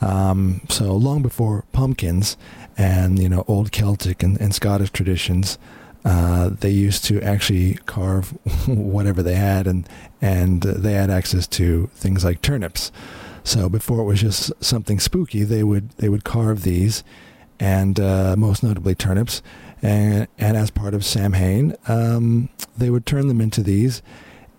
Um, 0.00 0.62
so 0.68 0.94
long 0.94 1.22
before 1.22 1.64
pumpkins 1.72 2.36
and, 2.76 3.18
you 3.18 3.28
know, 3.28 3.44
old 3.46 3.72
Celtic 3.72 4.22
and, 4.22 4.40
and 4.40 4.54
Scottish 4.54 4.90
traditions, 4.90 5.58
uh, 6.04 6.48
they 6.48 6.70
used 6.70 7.04
to 7.04 7.20
actually 7.20 7.74
carve 7.86 8.30
whatever 8.66 9.22
they 9.22 9.34
had, 9.34 9.66
and 9.66 9.88
and 10.20 10.64
uh, 10.64 10.72
they 10.76 10.94
had 10.94 11.10
access 11.10 11.46
to 11.46 11.88
things 11.94 12.24
like 12.24 12.40
turnips. 12.40 12.90
So 13.44 13.68
before 13.68 14.00
it 14.00 14.04
was 14.04 14.20
just 14.20 14.52
something 14.60 14.98
spooky, 14.98 15.44
they 15.44 15.62
would 15.62 15.90
they 15.98 16.08
would 16.08 16.24
carve 16.24 16.62
these, 16.62 17.04
and 17.60 18.00
uh, 18.00 18.34
most 18.36 18.64
notably 18.64 18.96
turnips, 18.96 19.42
and 19.82 20.26
and 20.38 20.56
as 20.56 20.70
part 20.70 20.94
of 20.94 21.04
Samhain, 21.04 21.76
um, 21.86 22.48
they 22.76 22.90
would 22.90 23.06
turn 23.06 23.28
them 23.28 23.40
into 23.40 23.62
these, 23.62 24.02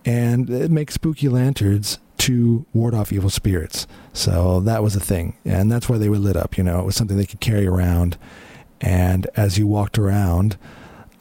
and 0.06 0.48
make 0.70 0.90
spooky 0.90 1.28
lanterns 1.28 1.98
to 2.18 2.64
ward 2.72 2.94
off 2.94 3.12
evil 3.12 3.30
spirits. 3.30 3.86
So 4.14 4.60
that 4.60 4.82
was 4.82 4.96
a 4.96 5.00
thing, 5.00 5.36
and 5.44 5.70
that's 5.70 5.88
why 5.88 5.98
they 5.98 6.08
were 6.08 6.18
lit 6.18 6.36
up. 6.36 6.56
You 6.56 6.64
know, 6.64 6.80
it 6.80 6.86
was 6.86 6.96
something 6.96 7.18
they 7.18 7.26
could 7.26 7.40
carry 7.40 7.66
around, 7.66 8.16
and 8.80 9.26
as 9.36 9.58
you 9.58 9.66
walked 9.66 9.98
around 9.98 10.56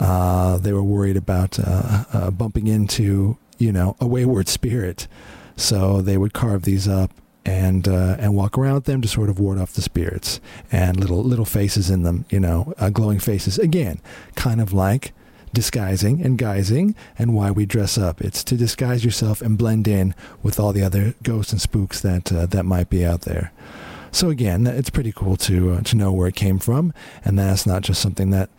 uh, 0.02 0.58
they 0.58 0.74
were 0.74 0.84
worried 0.84 1.16
about 1.16 1.60
uh, 1.60 2.06
uh, 2.12 2.32
bumping 2.32 2.66
into, 2.66 3.38
you 3.60 3.72
know, 3.72 3.96
a 4.02 4.08
wayward 4.08 4.48
spirit. 4.48 5.08
So 5.56 6.02
they 6.02 6.18
would 6.18 6.34
carve 6.34 6.64
these 6.64 6.88
up 6.88 7.12
and 7.46 7.88
uh, 7.88 8.16
and 8.20 8.36
walk 8.36 8.58
around 8.58 8.76
with 8.76 8.86
them 8.86 9.02
to 9.02 9.08
sort 9.08 9.30
of 9.30 9.40
ward 9.40 9.58
off 9.58 9.74
the 9.74 9.82
spirits 9.82 10.40
and 10.72 11.00
little 11.00 11.24
little 11.24 11.46
faces 11.46 11.90
in 11.90 12.04
them, 12.04 12.26
you 12.30 12.40
know, 12.40 12.74
uh, 12.78 12.90
glowing 12.90 13.20
faces. 13.20 13.58
Again, 13.58 14.00
kind 14.36 14.62
of 14.62 14.74
like 14.74 15.14
disguising 15.54 16.22
and 16.22 16.38
guising 16.38 16.96
and 17.18 17.36
why 17.36 17.52
we 17.52 17.66
dress 17.66 17.98
up. 17.98 18.22
It's 18.22 18.44
to 18.46 18.56
disguise 18.56 19.04
yourself 19.04 19.42
and 19.42 19.58
blend 19.58 19.88
in 19.88 20.16
with 20.42 20.60
all 20.60 20.72
the 20.72 20.84
other 20.84 21.14
ghosts 21.24 21.52
and 21.52 21.62
spooks 21.62 22.00
that 22.02 22.32
uh, 22.32 22.46
that 22.48 22.64
might 22.64 22.90
be 22.90 23.06
out 23.06 23.22
there. 23.22 23.52
So 24.12 24.30
again, 24.30 24.68
it's 24.68 24.90
pretty 24.90 25.12
cool 25.12 25.38
to 25.38 25.72
uh, 25.72 25.82
to 25.82 25.96
know 25.96 26.12
where 26.12 26.28
it 26.28 26.36
came 26.36 26.60
from, 26.60 26.94
and 27.24 27.40
that's 27.40 27.66
not 27.66 27.82
just 27.82 28.02
something 28.02 28.30
that 28.32 28.50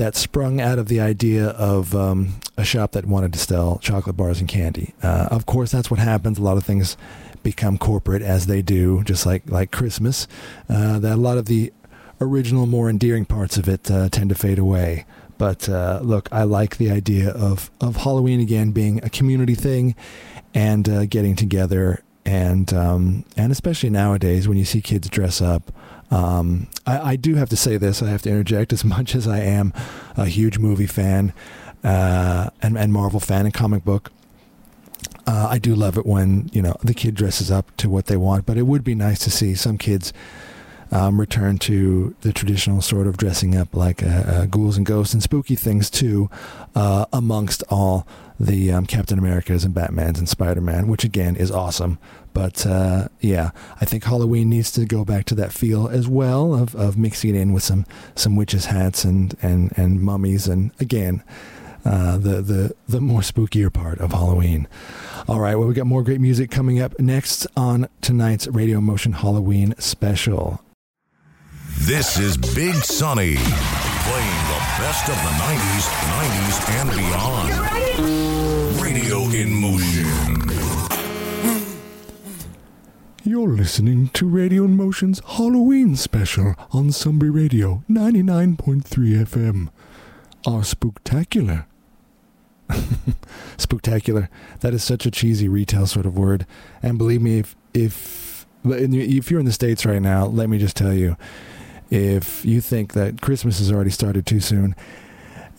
that 0.00 0.16
sprung 0.16 0.62
out 0.62 0.78
of 0.78 0.88
the 0.88 0.98
idea 0.98 1.48
of 1.48 1.94
um, 1.94 2.40
a 2.56 2.64
shop 2.64 2.92
that 2.92 3.04
wanted 3.04 3.34
to 3.34 3.38
sell 3.38 3.78
chocolate 3.82 4.16
bars 4.16 4.40
and 4.40 4.48
candy. 4.48 4.94
Uh, 5.02 5.28
of 5.30 5.44
course, 5.44 5.70
that's 5.70 5.90
what 5.90 6.00
happens. 6.00 6.38
A 6.38 6.42
lot 6.42 6.56
of 6.56 6.64
things 6.64 6.96
become 7.42 7.76
corporate 7.76 8.22
as 8.22 8.46
they 8.46 8.62
do, 8.62 9.04
just 9.04 9.26
like 9.26 9.42
like 9.50 9.70
Christmas. 9.70 10.26
Uh, 10.70 10.98
that 11.00 11.12
a 11.12 11.16
lot 11.20 11.36
of 11.36 11.44
the 11.44 11.70
original, 12.18 12.64
more 12.64 12.88
endearing 12.88 13.26
parts 13.26 13.58
of 13.58 13.68
it 13.68 13.90
uh, 13.90 14.08
tend 14.08 14.30
to 14.30 14.34
fade 14.34 14.58
away. 14.58 15.04
But 15.36 15.68
uh, 15.68 16.00
look, 16.02 16.30
I 16.32 16.44
like 16.44 16.78
the 16.78 16.90
idea 16.90 17.28
of 17.28 17.70
of 17.78 17.96
Halloween 17.96 18.40
again 18.40 18.70
being 18.70 19.04
a 19.04 19.10
community 19.10 19.54
thing 19.54 19.94
and 20.54 20.88
uh, 20.88 21.04
getting 21.04 21.36
together 21.36 22.02
and 22.24 22.72
um, 22.72 23.24
and 23.36 23.50
especially 23.52 23.90
nowadays 23.90 24.46
when 24.46 24.58
you 24.58 24.64
see 24.64 24.80
kids 24.80 25.08
dress 25.08 25.40
up 25.40 25.72
um, 26.10 26.66
I, 26.86 27.12
I, 27.12 27.16
do 27.16 27.36
have 27.36 27.48
to 27.50 27.56
say 27.56 27.76
this. 27.76 28.02
I 28.02 28.08
have 28.08 28.22
to 28.22 28.30
interject. 28.30 28.72
As 28.72 28.84
much 28.96 29.14
as 29.14 29.28
I 29.28 29.38
am 29.38 29.72
a 30.16 30.26
huge 30.26 30.58
movie 30.58 30.86
fan 30.86 31.32
uh, 31.84 32.50
and, 32.60 32.76
and 32.76 32.92
Marvel 32.92 33.20
fan 33.20 33.44
and 33.44 33.54
comic 33.54 33.84
book, 33.84 34.10
uh, 35.26 35.48
I 35.50 35.58
do 35.58 35.74
love 35.74 35.96
it 35.96 36.04
when 36.04 36.50
you 36.52 36.62
know 36.62 36.76
the 36.82 36.94
kid 36.94 37.14
dresses 37.14 37.50
up 37.50 37.74
to 37.78 37.88
what 37.88 38.06
they 38.06 38.16
want. 38.16 38.46
But 38.46 38.56
it 38.56 38.62
would 38.62 38.82
be 38.82 38.94
nice 38.94 39.20
to 39.20 39.30
see 39.30 39.54
some 39.54 39.78
kids 39.78 40.12
um, 40.90 41.20
return 41.20 41.58
to 41.58 42.16
the 42.22 42.32
traditional 42.32 42.82
sort 42.82 43.06
of 43.06 43.16
dressing 43.16 43.56
up 43.56 43.74
like 43.74 44.02
uh, 44.02 44.06
uh 44.06 44.46
ghouls 44.46 44.76
and 44.76 44.84
ghosts 44.84 45.14
and 45.14 45.22
spooky 45.22 45.54
things 45.54 45.88
too, 45.88 46.28
uh, 46.74 47.06
amongst 47.12 47.62
all 47.68 48.06
the 48.40 48.72
um, 48.72 48.86
Captain 48.86 49.18
Americas 49.18 49.64
and 49.64 49.74
Batmans 49.74 50.18
and 50.18 50.28
Spider 50.28 50.62
Man, 50.62 50.88
which 50.88 51.04
again 51.04 51.36
is 51.36 51.50
awesome. 51.50 51.98
But 52.32 52.66
uh, 52.66 53.08
yeah, 53.20 53.50
I 53.80 53.84
think 53.84 54.02
Halloween 54.04 54.48
needs 54.48 54.72
to 54.72 54.86
go 54.86 55.04
back 55.04 55.26
to 55.26 55.34
that 55.34 55.52
feel 55.52 55.88
as 55.88 56.08
well 56.08 56.54
of, 56.54 56.74
of 56.74 56.96
mixing 56.96 57.34
it 57.34 57.38
in 57.38 57.52
with 57.52 57.62
some 57.62 57.84
some 58.14 58.36
witches 58.36 58.66
hats 58.66 59.04
and 59.04 59.36
and 59.42 59.72
and 59.76 60.00
mummies 60.00 60.48
and 60.48 60.72
again. 60.80 61.22
Uh, 61.82 62.18
the 62.18 62.42
the 62.42 62.74
the 62.88 63.00
more 63.00 63.20
spookier 63.20 63.72
part 63.72 63.98
of 64.00 64.12
Halloween. 64.12 64.68
All 65.28 65.40
right, 65.40 65.54
well, 65.54 65.66
we 65.66 65.72
got 65.74 65.86
more 65.86 66.02
great 66.02 66.20
music 66.20 66.50
coming 66.50 66.80
up 66.80 66.98
next 66.98 67.46
on 67.56 67.88
tonight's 68.02 68.46
Radio 68.48 68.80
Motion 68.80 69.12
Halloween 69.12 69.74
special. 69.78 70.62
This 71.78 72.18
is 72.18 72.36
Big 72.36 72.74
Sonny 72.74 73.36
best 74.80 75.08
of 75.10 75.16
the 75.16 75.30
90s, 75.44 75.84
90s, 76.08 76.56
and 76.80 76.88
beyond. 76.96 77.52
Radio 78.82 79.18
in 79.38 79.50
motion. 79.60 80.50
You're 83.22 83.50
listening 83.50 84.08
to 84.14 84.26
Radio 84.26 84.64
in 84.64 84.78
Motion's 84.78 85.20
Halloween 85.26 85.96
special 85.96 86.54
on 86.72 86.92
Sunbury 86.92 87.30
Radio 87.30 87.84
99.3 87.90 88.82
FM. 89.26 89.68
Our 90.46 90.62
spooktacular. 90.62 91.66
spooktacular. 93.58 94.28
That 94.60 94.72
is 94.72 94.82
such 94.82 95.04
a 95.04 95.10
cheesy 95.10 95.46
retail 95.46 95.86
sort 95.86 96.06
of 96.06 96.16
word. 96.16 96.46
And 96.82 96.96
believe 96.96 97.20
me, 97.20 97.40
if 97.40 97.54
if 97.74 98.46
if 98.64 99.30
you're 99.30 99.40
in 99.40 99.46
the 99.46 99.52
states 99.52 99.84
right 99.84 100.00
now, 100.00 100.24
let 100.24 100.48
me 100.48 100.56
just 100.56 100.74
tell 100.74 100.94
you, 100.94 101.18
if 101.90 102.44
you 102.44 102.60
think 102.60 102.92
that 102.94 103.20
Christmas 103.20 103.58
has 103.58 103.70
already 103.70 103.90
started 103.90 104.26
too 104.26 104.40
soon, 104.40 104.74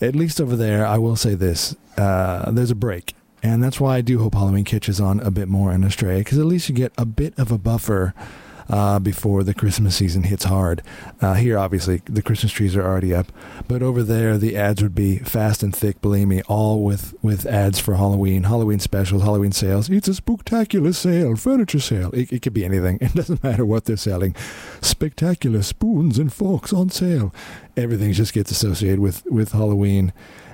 at 0.00 0.16
least 0.16 0.40
over 0.40 0.56
there, 0.56 0.86
I 0.86 0.98
will 0.98 1.16
say 1.16 1.34
this: 1.34 1.76
uh, 1.96 2.50
there's 2.50 2.70
a 2.70 2.74
break, 2.74 3.14
and 3.42 3.62
that's 3.62 3.78
why 3.78 3.96
I 3.96 4.00
do 4.00 4.18
hope 4.18 4.34
Halloween 4.34 4.64
catches 4.64 5.00
on 5.00 5.20
a 5.20 5.30
bit 5.30 5.48
more 5.48 5.72
in 5.72 5.84
Australia, 5.84 6.18
because 6.18 6.38
at 6.38 6.46
least 6.46 6.68
you 6.68 6.74
get 6.74 6.92
a 6.98 7.04
bit 7.04 7.38
of 7.38 7.52
a 7.52 7.58
buffer 7.58 8.14
uh, 8.68 8.98
before 8.98 9.42
the 9.42 9.54
Christmas 9.54 9.96
season 9.96 10.24
hits 10.24 10.44
hard. 10.44 10.82
Uh, 11.20 11.34
here, 11.34 11.58
obviously, 11.58 12.02
the 12.04 12.22
Christmas 12.22 12.52
trees 12.52 12.76
are 12.76 12.84
already 12.84 13.14
up, 13.14 13.32
but 13.68 13.82
over 13.82 14.02
there, 14.02 14.38
the 14.38 14.56
ads 14.56 14.82
would 14.82 14.94
be 14.94 15.18
fast 15.18 15.62
and 15.62 15.74
thick. 15.74 16.00
Believe 16.00 16.28
me, 16.28 16.42
all 16.42 16.82
with 16.84 17.14
with 17.22 17.46
ads 17.46 17.78
for 17.78 17.94
Halloween, 17.94 18.44
Halloween 18.44 18.78
specials, 18.78 19.22
Halloween 19.22 19.52
sales. 19.52 19.88
It's 19.90 20.08
a 20.08 20.14
spectacular 20.14 20.92
sale, 20.92 21.36
furniture 21.36 21.80
sale. 21.80 22.10
It, 22.12 22.32
it 22.32 22.42
could 22.42 22.54
be 22.54 22.64
anything. 22.64 22.98
It 23.12 23.14
doesn't 23.14 23.44
matter 23.44 23.66
what 23.66 23.84
they're 23.84 23.96
selling. 23.96 24.34
Spectacular 24.80 25.62
spoons 25.62 26.18
and 26.18 26.32
forks 26.32 26.72
on 26.72 26.88
sale. 26.88 27.34
Everything 27.76 28.12
just 28.12 28.32
gets 28.32 28.50
associated 28.50 29.00
with 29.00 29.24
with 29.26 29.52
Halloween. 29.52 30.12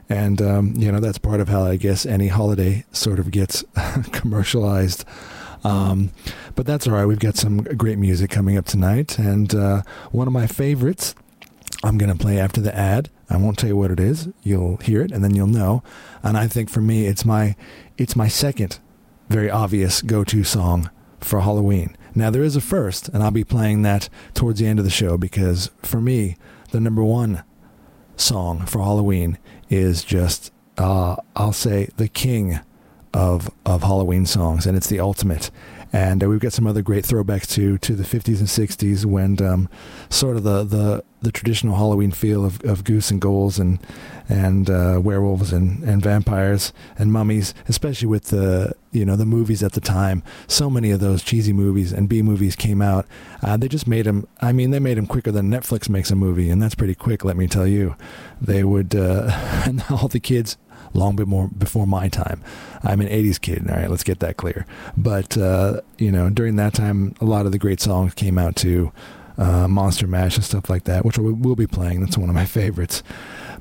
And, 0.08 0.40
um, 0.40 0.74
you 0.76 0.90
know, 0.90 1.00
that's 1.00 1.18
part 1.18 1.40
of 1.40 1.48
how 1.48 1.64
I 1.64 1.76
guess 1.76 2.06
any 2.06 2.28
holiday 2.28 2.84
sort 2.92 3.18
of 3.18 3.30
gets 3.30 3.62
commercialized. 4.12 5.04
Um, 5.64 6.10
but 6.54 6.66
that's 6.66 6.86
all 6.86 6.94
right. 6.94 7.06
We've 7.06 7.18
got 7.18 7.36
some 7.36 7.62
great 7.62 7.98
music 7.98 8.30
coming 8.30 8.56
up 8.56 8.66
tonight. 8.66 9.18
And 9.18 9.54
uh, 9.54 9.82
one 10.10 10.26
of 10.26 10.32
my 10.32 10.46
favorites 10.46 11.14
I'm 11.84 11.98
going 11.98 12.10
to 12.10 12.18
play 12.18 12.38
after 12.38 12.60
the 12.60 12.74
ad. 12.74 13.08
I 13.30 13.36
won't 13.36 13.58
tell 13.58 13.68
you 13.68 13.76
what 13.76 13.90
it 13.90 14.00
is. 14.00 14.28
You'll 14.42 14.78
hear 14.78 15.02
it 15.02 15.12
and 15.12 15.22
then 15.22 15.34
you'll 15.34 15.46
know. 15.46 15.82
And 16.22 16.36
I 16.36 16.48
think 16.48 16.70
for 16.70 16.80
me, 16.80 17.06
it's 17.06 17.24
my, 17.24 17.56
it's 17.96 18.16
my 18.16 18.28
second 18.28 18.78
very 19.28 19.50
obvious 19.50 20.02
go-to 20.02 20.42
song 20.42 20.90
for 21.20 21.40
Halloween. 21.40 21.96
Now 22.14 22.30
there 22.30 22.42
is 22.42 22.56
a 22.56 22.60
first, 22.60 23.08
and 23.08 23.22
I'll 23.22 23.30
be 23.30 23.44
playing 23.44 23.82
that 23.82 24.08
towards 24.34 24.58
the 24.58 24.66
end 24.66 24.78
of 24.78 24.84
the 24.84 24.90
show 24.90 25.18
because 25.18 25.70
for 25.82 26.00
me, 26.00 26.36
the 26.70 26.80
number 26.80 27.04
one 27.04 27.44
song 28.16 28.66
for 28.66 28.80
Halloween 28.80 29.38
is 29.68 30.02
just, 30.02 30.52
uh, 30.78 31.16
I'll 31.36 31.52
say, 31.52 31.90
the 31.96 32.08
king 32.08 32.60
of 33.14 33.50
of 33.64 33.82
Halloween 33.82 34.26
songs, 34.26 34.66
and 34.66 34.76
it's 34.76 34.88
the 34.88 35.00
ultimate. 35.00 35.50
And 35.92 36.22
uh, 36.22 36.28
we've 36.28 36.40
got 36.40 36.52
some 36.52 36.66
other 36.66 36.82
great 36.82 37.04
throwbacks 37.04 37.46
to 37.54 37.78
to 37.78 37.94
the 37.94 38.04
50s 38.04 38.38
and 38.38 38.48
60s 38.48 39.04
when 39.06 39.42
um, 39.42 39.68
sort 40.10 40.36
of 40.36 40.42
the, 40.42 40.62
the, 40.64 41.04
the 41.22 41.32
traditional 41.32 41.76
Halloween 41.76 42.10
feel 42.10 42.44
of, 42.44 42.62
of 42.62 42.84
goose 42.84 43.10
and 43.10 43.20
ghouls 43.20 43.58
and 43.58 43.78
and 44.28 44.68
uh, 44.68 45.00
werewolves 45.02 45.54
and, 45.54 45.82
and 45.84 46.02
vampires 46.02 46.74
and 46.98 47.10
mummies, 47.10 47.54
especially 47.68 48.08
with 48.08 48.24
the 48.24 48.74
you 48.92 49.06
know 49.06 49.16
the 49.16 49.24
movies 49.24 49.62
at 49.62 49.72
the 49.72 49.80
time. 49.80 50.22
So 50.46 50.68
many 50.68 50.90
of 50.90 51.00
those 51.00 51.22
cheesy 51.22 51.54
movies 51.54 51.92
and 51.92 52.08
B 52.08 52.20
movies 52.20 52.54
came 52.54 52.82
out. 52.82 53.06
Uh, 53.42 53.56
they 53.56 53.68
just 53.68 53.86
made 53.86 54.04
them. 54.04 54.28
I 54.42 54.52
mean, 54.52 54.70
they 54.70 54.80
made 54.80 54.98
them 54.98 55.06
quicker 55.06 55.32
than 55.32 55.50
Netflix 55.50 55.88
makes 55.88 56.10
a 56.10 56.14
movie, 56.14 56.50
and 56.50 56.62
that's 56.62 56.74
pretty 56.74 56.94
quick. 56.94 57.24
Let 57.24 57.36
me 57.38 57.46
tell 57.46 57.66
you, 57.66 57.96
they 58.42 58.62
would 58.62 58.94
uh, 58.94 59.30
and 59.64 59.82
all 59.90 60.08
the 60.08 60.20
kids 60.20 60.58
long 60.94 61.16
before 61.16 61.48
before 61.48 61.86
my 61.86 62.08
time. 62.08 62.42
I'm 62.82 63.00
an 63.00 63.08
'80s 63.08 63.40
kid. 63.40 63.68
All 63.68 63.76
right, 63.76 63.90
let's 63.90 64.04
get 64.04 64.20
that 64.20 64.36
clear. 64.36 64.66
But 64.96 65.36
uh, 65.36 65.80
you 65.98 66.12
know, 66.12 66.30
during 66.30 66.56
that 66.56 66.74
time, 66.74 67.14
a 67.20 67.24
lot 67.24 67.46
of 67.46 67.52
the 67.52 67.58
great 67.58 67.80
songs 67.80 68.14
came 68.14 68.38
out 68.38 68.56
too, 68.56 68.92
uh, 69.36 69.68
Monster 69.68 70.06
Mash 70.06 70.36
and 70.36 70.44
stuff 70.44 70.68
like 70.68 70.84
that, 70.84 71.04
which 71.04 71.18
we'll 71.18 71.56
be 71.56 71.66
playing. 71.66 72.00
That's 72.00 72.18
one 72.18 72.28
of 72.28 72.34
my 72.34 72.44
favorites. 72.46 73.02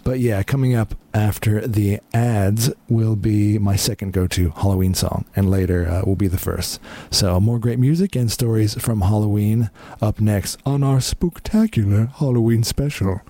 But 0.03 0.19
yeah, 0.19 0.41
coming 0.43 0.73
up 0.73 0.95
after 1.13 1.67
the 1.67 1.99
ads 2.13 2.71
will 2.87 3.15
be 3.15 3.59
my 3.59 3.75
second 3.75 4.13
go-to 4.13 4.51
Halloween 4.51 4.93
song, 4.93 5.25
and 5.35 5.49
later 5.49 5.87
uh, 5.87 6.03
will 6.05 6.15
be 6.15 6.27
the 6.27 6.37
first. 6.37 6.79
So 7.11 7.39
more 7.39 7.59
great 7.59 7.77
music 7.77 8.15
and 8.15 8.31
stories 8.31 8.75
from 8.75 9.01
Halloween 9.01 9.69
up 10.01 10.21
next 10.21 10.59
on 10.65 10.81
our 10.81 10.97
spooktacular 10.97 12.09
Halloween 12.15 12.63
special. 12.63 13.21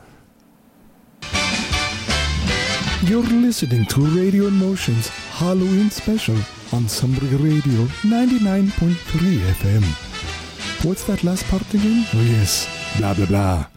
You're 3.04 3.22
listening 3.22 3.86
to 3.86 4.01
Radio 4.01 4.48
in 4.48 4.56
Motion's 4.56 5.08
Halloween 5.08 5.92
special 5.92 6.36
on 6.74 6.89
Sunbury 6.89 7.36
Radio 7.36 7.86
99.3 8.01 8.72
FM. 8.72 10.84
What's 10.84 11.04
that 11.04 11.24
last 11.24 11.46
part 11.46 11.62
again? 11.75 12.06
Oh, 12.13 12.22
yes, 12.22 12.68
blah, 12.98 13.13
blah, 13.13 13.27
blah. 13.27 13.68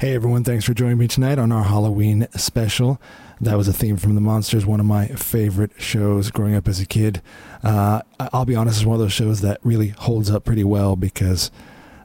Hey 0.00 0.14
everyone, 0.14 0.44
thanks 0.44 0.64
for 0.64 0.72
joining 0.72 0.98
me 0.98 1.08
tonight 1.08 1.38
on 1.38 1.50
our 1.50 1.64
Halloween 1.64 2.28
special. 2.36 3.00
That 3.40 3.56
was 3.56 3.66
a 3.66 3.72
theme 3.72 3.96
from 3.96 4.14
The 4.14 4.20
Munsters, 4.20 4.64
one 4.64 4.78
of 4.78 4.86
my 4.86 5.08
favorite 5.08 5.72
shows 5.78 6.30
growing 6.30 6.54
up 6.54 6.68
as 6.68 6.80
a 6.80 6.86
kid. 6.86 7.20
Uh, 7.64 8.02
I'll 8.32 8.44
be 8.44 8.54
honest, 8.54 8.78
it's 8.78 8.86
one 8.86 8.94
of 8.94 9.00
those 9.00 9.12
shows 9.12 9.40
that 9.40 9.58
really 9.64 9.88
holds 9.88 10.30
up 10.30 10.44
pretty 10.44 10.64
well 10.64 10.94
because, 10.94 11.50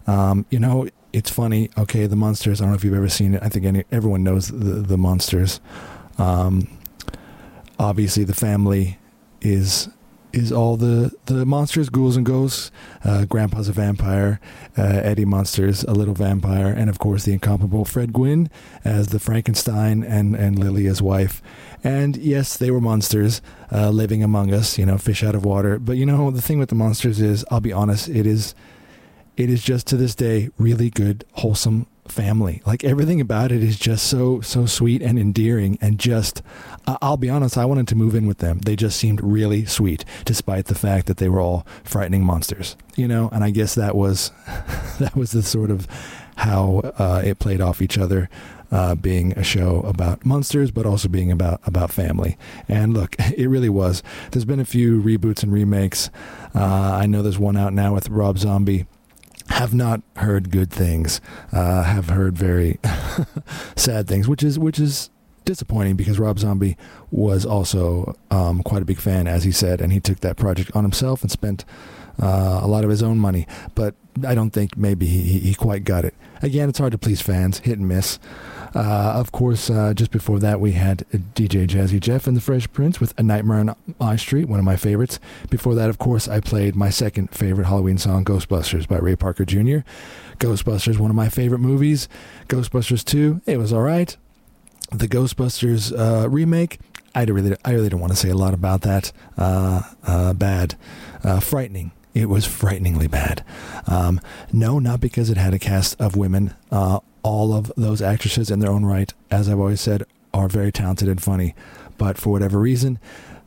um, 0.07 0.47
you 0.49 0.59
know, 0.59 0.89
it's 1.13 1.29
funny. 1.29 1.69
Okay, 1.77 2.07
The 2.07 2.15
Munsters, 2.15 2.59
I 2.59 2.65
don't 2.65 2.71
know 2.71 2.75
if 2.75 2.83
you've 2.83 2.95
ever 2.95 3.09
seen 3.09 3.35
it. 3.35 3.43
I 3.43 3.49
think 3.49 3.65
any, 3.65 3.83
everyone 3.91 4.23
knows 4.23 4.47
the, 4.47 4.81
the 4.81 4.97
Munsters. 4.97 5.59
Um, 6.17 6.67
obviously, 7.79 8.23
the 8.23 8.35
family 8.35 8.97
is 9.41 9.89
is 10.33 10.51
all 10.51 10.77
the, 10.77 11.11
the 11.25 11.45
monsters, 11.45 11.89
ghouls 11.89 12.15
and 12.15 12.25
ghosts. 12.25 12.71
Uh, 13.03 13.25
Grandpa's 13.25 13.69
a 13.69 13.71
vampire. 13.71 14.39
Uh, 14.77 14.83
Eddie 14.83 15.25
Munster's 15.25 15.83
a 15.85 15.93
little 15.93 16.13
vampire. 16.13 16.67
And 16.67 16.89
of 16.89 16.99
course, 16.99 17.23
the 17.23 17.33
incomparable 17.33 17.85
Fred 17.85 18.13
Gwynne 18.13 18.49
as 18.83 19.07
the 19.07 19.19
Frankenstein 19.19 20.03
and, 20.03 20.35
and 20.35 20.59
Lily 20.59 20.85
as 20.87 21.01
wife. 21.01 21.41
And 21.83 22.17
yes, 22.17 22.57
they 22.57 22.71
were 22.71 22.81
monsters 22.81 23.41
uh, 23.71 23.89
living 23.89 24.23
among 24.23 24.53
us, 24.53 24.77
you 24.77 24.85
know, 24.85 24.97
fish 24.97 25.23
out 25.23 25.35
of 25.35 25.45
water. 25.45 25.79
But 25.79 25.97
you 25.97 26.05
know, 26.05 26.29
the 26.29 26.41
thing 26.41 26.59
with 26.59 26.69
the 26.69 26.75
monsters 26.75 27.19
is, 27.19 27.45
I'll 27.49 27.59
be 27.59 27.73
honest, 27.73 28.09
it 28.09 28.27
is. 28.27 28.53
It 29.35 29.51
is 29.51 29.63
just 29.63 29.85
to 29.87 29.97
this 29.97 30.15
day 30.15 30.49
really 30.57 30.89
good, 30.89 31.23
wholesome 31.33 31.85
family. 32.11 32.61
Like 32.65 32.83
everything 32.83 33.21
about 33.21 33.51
it 33.51 33.63
is 33.63 33.77
just 33.77 34.07
so 34.07 34.41
so 34.41 34.65
sweet 34.65 35.01
and 35.01 35.17
endearing 35.17 35.77
and 35.81 35.99
just 35.99 36.41
I'll 37.01 37.17
be 37.17 37.29
honest, 37.29 37.57
I 37.57 37.65
wanted 37.65 37.87
to 37.89 37.95
move 37.95 38.15
in 38.15 38.27
with 38.27 38.37
them. 38.37 38.59
They 38.59 38.75
just 38.75 38.97
seemed 38.97 39.21
really 39.21 39.65
sweet 39.65 40.05
despite 40.25 40.65
the 40.65 40.75
fact 40.75 41.07
that 41.07 41.17
they 41.17 41.27
were 41.29 41.41
all 41.41 41.65
frightening 41.83 42.23
monsters. 42.23 42.77
You 42.95 43.07
know, 43.07 43.29
and 43.31 43.43
I 43.43 43.49
guess 43.49 43.75
that 43.75 43.95
was 43.95 44.31
that 44.99 45.15
was 45.15 45.31
the 45.31 45.43
sort 45.43 45.71
of 45.71 45.87
how 46.37 46.81
uh, 46.97 47.21
it 47.23 47.39
played 47.39 47.61
off 47.61 47.81
each 47.81 47.97
other. 47.97 48.29
Uh, 48.69 48.95
being 48.95 49.31
a 49.39 49.43
show 49.43 49.79
about 49.83 50.25
monsters, 50.25 50.71
but 50.71 50.85
also 50.85 51.07
being 51.07 51.31
about 51.31 51.61
about 51.65 51.89
family. 51.89 52.37
And 52.67 52.93
look, 52.93 53.15
it 53.37 53.47
really 53.47 53.69
was. 53.69 54.03
There's 54.31 54.43
been 54.43 54.59
a 54.59 54.65
few 54.65 55.01
reboots 55.01 55.41
and 55.41 55.53
remakes. 55.53 56.09
Uh, 56.53 56.99
I 57.01 57.05
know 57.05 57.21
there's 57.21 57.39
one 57.39 57.55
out 57.55 57.71
now 57.71 57.93
with 57.93 58.09
Rob 58.09 58.37
Zombie 58.37 58.85
have 59.49 59.73
not 59.73 60.01
heard 60.17 60.51
good 60.51 60.71
things. 60.71 61.21
Uh, 61.51 61.83
have 61.83 62.09
heard 62.09 62.37
very 62.37 62.79
sad 63.75 64.07
things, 64.07 64.27
which 64.27 64.43
is 64.43 64.59
which 64.59 64.79
is 64.79 65.09
disappointing 65.47 65.95
because 65.95 66.19
Rob 66.19 66.37
Zombie 66.37 66.77
was 67.09 67.45
also 67.45 68.15
um, 68.29 68.61
quite 68.61 68.83
a 68.83 68.85
big 68.85 68.99
fan, 68.99 69.25
as 69.25 69.43
he 69.43 69.51
said, 69.51 69.81
and 69.81 69.91
he 69.91 69.99
took 69.99 70.19
that 70.19 70.37
project 70.37 70.69
on 70.75 70.83
himself 70.83 71.23
and 71.23 71.31
spent 71.31 71.65
uh, 72.21 72.59
a 72.61 72.67
lot 72.67 72.83
of 72.83 72.89
his 72.89 73.01
own 73.01 73.17
money. 73.17 73.47
But 73.73 73.95
I 74.25 74.35
don't 74.35 74.51
think 74.51 74.77
maybe 74.77 75.05
he, 75.05 75.39
he 75.39 75.55
quite 75.55 75.83
got 75.83 76.05
it. 76.05 76.13
Again, 76.41 76.69
it's 76.69 76.77
hard 76.77 76.91
to 76.91 76.97
please 76.97 77.21
fans, 77.21 77.59
hit 77.59 77.79
and 77.79 77.87
miss. 77.87 78.19
Uh, 78.75 79.13
of 79.15 79.31
course, 79.31 79.69
uh, 79.69 79.93
just 79.93 80.11
before 80.11 80.39
that, 80.39 80.59
we 80.59 80.73
had 80.73 81.05
DJ 81.11 81.65
Jazzy 81.65 81.99
Jeff 81.99 82.27
and 82.27 82.35
the 82.35 82.41
Fresh 82.41 82.71
Prince 82.73 82.99
with 82.99 83.17
A 83.17 83.23
Nightmare 83.23 83.59
on 83.59 83.75
My 83.99 84.17
Street, 84.17 84.45
one 84.45 84.59
of 84.59 84.65
my 84.65 84.75
favorites. 84.75 85.19
Before 85.49 85.73
that, 85.75 85.89
of 85.89 85.97
course, 85.97 86.27
I 86.27 86.41
played 86.41 86.75
my 86.75 86.89
second 86.89 87.31
favorite 87.31 87.65
Halloween 87.65 87.97
song, 87.97 88.25
Ghostbusters 88.25 88.87
by 88.87 88.97
Ray 88.97 89.15
Parker 89.15 89.45
Jr. 89.45 89.79
Ghostbusters, 90.39 90.99
one 90.99 91.09
of 91.09 91.15
my 91.15 91.29
favorite 91.29 91.59
movies. 91.59 92.09
Ghostbusters 92.49 93.03
2, 93.03 93.41
it 93.45 93.57
was 93.57 93.71
all 93.71 93.81
right. 93.81 94.17
The 94.91 95.07
Ghostbusters 95.07 95.91
uh, 95.97 96.29
remake, 96.29 96.79
I 97.13 97.23
really, 97.23 97.55
I 97.65 97.71
really 97.71 97.89
don't 97.89 97.99
want 97.99 98.13
to 98.13 98.17
say 98.17 98.29
a 98.29 98.35
lot 98.35 98.53
about 98.53 98.81
that. 98.81 99.11
Uh, 99.37 99.81
uh, 100.03 100.33
bad, 100.33 100.75
uh, 101.23 101.39
frightening. 101.39 101.91
It 102.13 102.29
was 102.29 102.45
frighteningly 102.45 103.07
bad. 103.07 103.43
Um, 103.85 104.21
no, 104.51 104.79
not 104.79 105.01
because 105.01 105.29
it 105.29 105.37
had 105.37 105.53
a 105.53 105.59
cast 105.59 105.99
of 105.99 106.15
women. 106.15 106.55
Uh, 106.71 106.99
all 107.21 107.53
of 107.53 107.71
those 107.75 108.01
actresses 108.01 108.49
in 108.49 108.59
their 108.59 108.71
own 108.71 108.85
right, 108.85 109.13
as 109.29 109.49
I've 109.49 109.59
always 109.59 109.81
said, 109.81 110.03
are 110.33 110.47
very 110.47 110.71
talented 110.71 111.09
and 111.09 111.21
funny. 111.21 111.53
But 111.97 112.17
for 112.17 112.29
whatever 112.29 112.59
reason, 112.59 112.99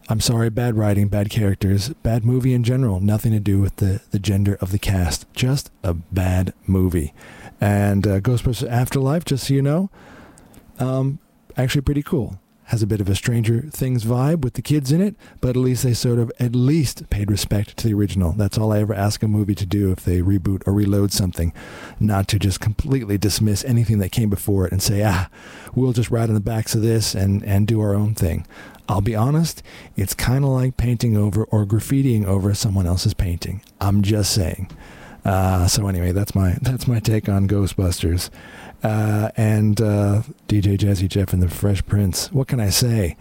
I'm 0.08 0.20
sorry, 0.20 0.50
bad 0.50 0.76
writing, 0.76 1.08
bad 1.08 1.30
characters, 1.30 1.88
bad 2.02 2.24
movie 2.24 2.52
in 2.52 2.64
general. 2.64 3.00
Nothing 3.00 3.32
to 3.32 3.40
do 3.40 3.60
with 3.60 3.76
the, 3.76 4.02
the 4.10 4.18
gender 4.18 4.58
of 4.60 4.72
the 4.72 4.78
cast. 4.78 5.32
Just 5.32 5.70
a 5.82 5.94
bad 5.94 6.52
movie. 6.66 7.14
And 7.60 8.06
uh, 8.06 8.20
Ghostbusters 8.20 8.68
Afterlife, 8.68 9.24
just 9.24 9.46
so 9.46 9.54
you 9.54 9.62
know, 9.62 9.90
um, 10.78 11.18
actually 11.56 11.82
pretty 11.82 12.02
cool 12.02 12.38
has 12.70 12.82
a 12.84 12.86
bit 12.86 13.00
of 13.00 13.08
a 13.08 13.16
Stranger 13.16 13.62
Things 13.62 14.04
vibe 14.04 14.42
with 14.42 14.54
the 14.54 14.62
kids 14.62 14.92
in 14.92 15.00
it, 15.00 15.16
but 15.40 15.50
at 15.50 15.56
least 15.56 15.82
they 15.82 15.92
sort 15.92 16.20
of 16.20 16.30
at 16.38 16.54
least 16.54 17.10
paid 17.10 17.28
respect 17.28 17.76
to 17.76 17.88
the 17.88 17.94
original. 17.94 18.30
That's 18.30 18.56
all 18.56 18.72
I 18.72 18.78
ever 18.78 18.94
ask 18.94 19.24
a 19.24 19.28
movie 19.28 19.56
to 19.56 19.66
do 19.66 19.90
if 19.90 20.04
they 20.04 20.20
reboot 20.20 20.62
or 20.68 20.72
reload 20.72 21.10
something, 21.10 21.52
not 21.98 22.28
to 22.28 22.38
just 22.38 22.60
completely 22.60 23.18
dismiss 23.18 23.64
anything 23.64 23.98
that 23.98 24.12
came 24.12 24.30
before 24.30 24.66
it 24.66 24.72
and 24.72 24.80
say, 24.80 25.02
ah, 25.02 25.28
we'll 25.74 25.92
just 25.92 26.12
ride 26.12 26.28
on 26.28 26.34
the 26.34 26.40
backs 26.40 26.76
of 26.76 26.82
this 26.82 27.12
and, 27.12 27.44
and 27.44 27.66
do 27.66 27.80
our 27.80 27.92
own 27.92 28.14
thing. 28.14 28.46
I'll 28.88 29.00
be 29.00 29.16
honest, 29.16 29.64
it's 29.96 30.14
kind 30.14 30.44
of 30.44 30.50
like 30.50 30.76
painting 30.76 31.16
over 31.16 31.42
or 31.46 31.66
graffitiing 31.66 32.24
over 32.24 32.54
someone 32.54 32.86
else's 32.86 33.14
painting. 33.14 33.62
I'm 33.80 34.02
just 34.02 34.32
saying. 34.32 34.70
Uh, 35.24 35.66
so 35.66 35.86
anyway, 35.86 36.12
that's 36.12 36.34
my 36.34 36.56
that's 36.62 36.86
my 36.86 37.00
take 37.00 37.28
on 37.28 37.48
Ghostbusters. 37.48 38.30
Uh, 38.82 39.30
and 39.36 39.80
uh, 39.80 40.22
DJ 40.48 40.78
Jazzy 40.78 41.08
Jeff 41.08 41.32
and 41.32 41.42
the 41.42 41.48
Fresh 41.48 41.84
Prince. 41.86 42.32
What 42.32 42.48
can 42.48 42.60
I 42.60 42.70
say? 42.70 43.16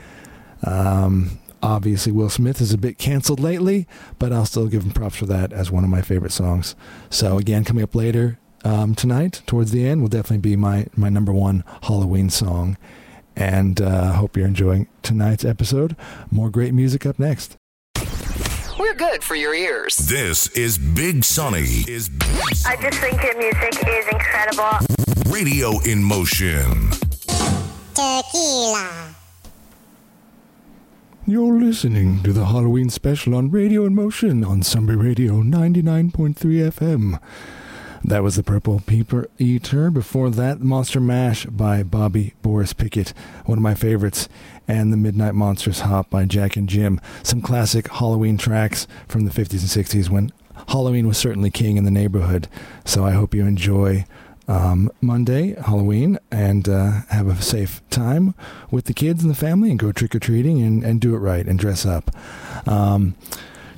Um, 0.63 1.39
obviously, 1.61 2.11
Will 2.11 2.29
Smith 2.29 2.61
is 2.61 2.73
a 2.73 2.77
bit 2.77 2.97
canceled 2.97 3.39
lately, 3.39 3.87
but 4.17 4.31
I'll 4.31 4.45
still 4.45 4.67
give 4.67 4.83
him 4.83 4.91
props 4.91 5.17
for 5.17 5.25
that 5.25 5.51
as 5.51 5.71
one 5.71 5.83
of 5.83 5.89
my 5.89 6.01
favorite 6.01 6.31
songs. 6.31 6.75
So, 7.09 7.37
again, 7.37 7.63
coming 7.63 7.83
up 7.83 7.95
later 7.95 8.39
um, 8.63 8.95
tonight, 8.95 9.41
towards 9.45 9.71
the 9.71 9.85
end, 9.85 10.01
will 10.01 10.09
definitely 10.09 10.37
be 10.37 10.55
my, 10.55 10.87
my 10.95 11.09
number 11.09 11.33
one 11.33 11.63
Halloween 11.83 12.29
song. 12.29 12.77
And 13.35 13.81
uh, 13.81 14.13
hope 14.13 14.35
you're 14.35 14.47
enjoying 14.47 14.87
tonight's 15.01 15.45
episode. 15.45 15.95
More 16.29 16.49
great 16.49 16.73
music 16.73 17.05
up 17.05 17.19
next. 17.19 17.58
We're 18.79 18.93
good 18.93 19.25
for 19.25 19.35
your 19.35 19.53
ears. 19.53 19.97
This 19.97 20.47
is 20.55 20.77
Big 20.77 21.25
Sonny. 21.25 21.83
Is 21.85 22.09
I 22.65 22.77
just 22.79 22.97
think 22.99 23.21
your 23.21 23.37
music 23.37 23.73
is 23.85 24.07
incredible. 24.07 24.79
Radio 25.29 25.79
in 25.81 26.01
Motion. 26.01 26.89
Tequila. 27.93 29.15
You're 31.27 31.59
listening 31.59 32.23
to 32.23 32.31
the 32.31 32.45
Halloween 32.45 32.89
special 32.89 33.35
on 33.35 33.51
Radio 33.51 33.85
in 33.85 33.95
Motion 33.95 34.45
on 34.45 34.63
Sunbury 34.63 35.09
Radio 35.09 35.41
99.3 35.41 36.35
FM. 36.71 37.19
That 38.03 38.23
was 38.23 38.35
the 38.37 38.43
Purple 38.43 38.81
People 38.85 39.25
Eater. 39.37 39.91
Before 39.91 40.29
that, 40.29 40.61
Monster 40.61 40.99
Mash 40.99 41.45
by 41.45 41.83
Bobby 41.83 42.33
Boris 42.41 42.73
Pickett, 42.73 43.13
one 43.45 43.57
of 43.57 43.61
my 43.61 43.75
favorites, 43.75 44.29
and 44.67 44.91
The 44.91 44.97
Midnight 44.97 45.35
Monsters 45.35 45.81
Hop 45.81 46.09
by 46.09 46.25
Jack 46.25 46.55
and 46.55 46.69
Jim. 46.69 47.01
Some 47.23 47.41
classic 47.41 47.89
Halloween 47.89 48.37
tracks 48.37 48.87
from 49.07 49.25
the 49.25 49.31
50s 49.31 49.59
and 49.59 49.85
60s 49.85 50.09
when 50.09 50.31
Halloween 50.69 51.07
was 51.07 51.17
certainly 51.17 51.51
king 51.51 51.77
in 51.77 51.83
the 51.83 51.91
neighborhood. 51.91 52.47
So 52.85 53.03
I 53.05 53.11
hope 53.11 53.33
you 53.33 53.45
enjoy 53.45 54.05
um, 54.47 54.91
Monday, 55.01 55.55
Halloween, 55.61 56.17
and 56.31 56.67
uh, 56.67 57.01
have 57.09 57.27
a 57.27 57.41
safe 57.41 57.81
time 57.89 58.33
with 58.71 58.85
the 58.85 58.93
kids 58.93 59.21
and 59.21 59.29
the 59.29 59.35
family 59.35 59.69
and 59.69 59.77
go 59.77 59.91
trick 59.91 60.15
or 60.15 60.19
treating 60.19 60.61
and, 60.61 60.83
and 60.83 61.01
do 61.01 61.15
it 61.15 61.19
right 61.19 61.45
and 61.45 61.59
dress 61.59 61.85
up. 61.85 62.11
Um, 62.67 63.15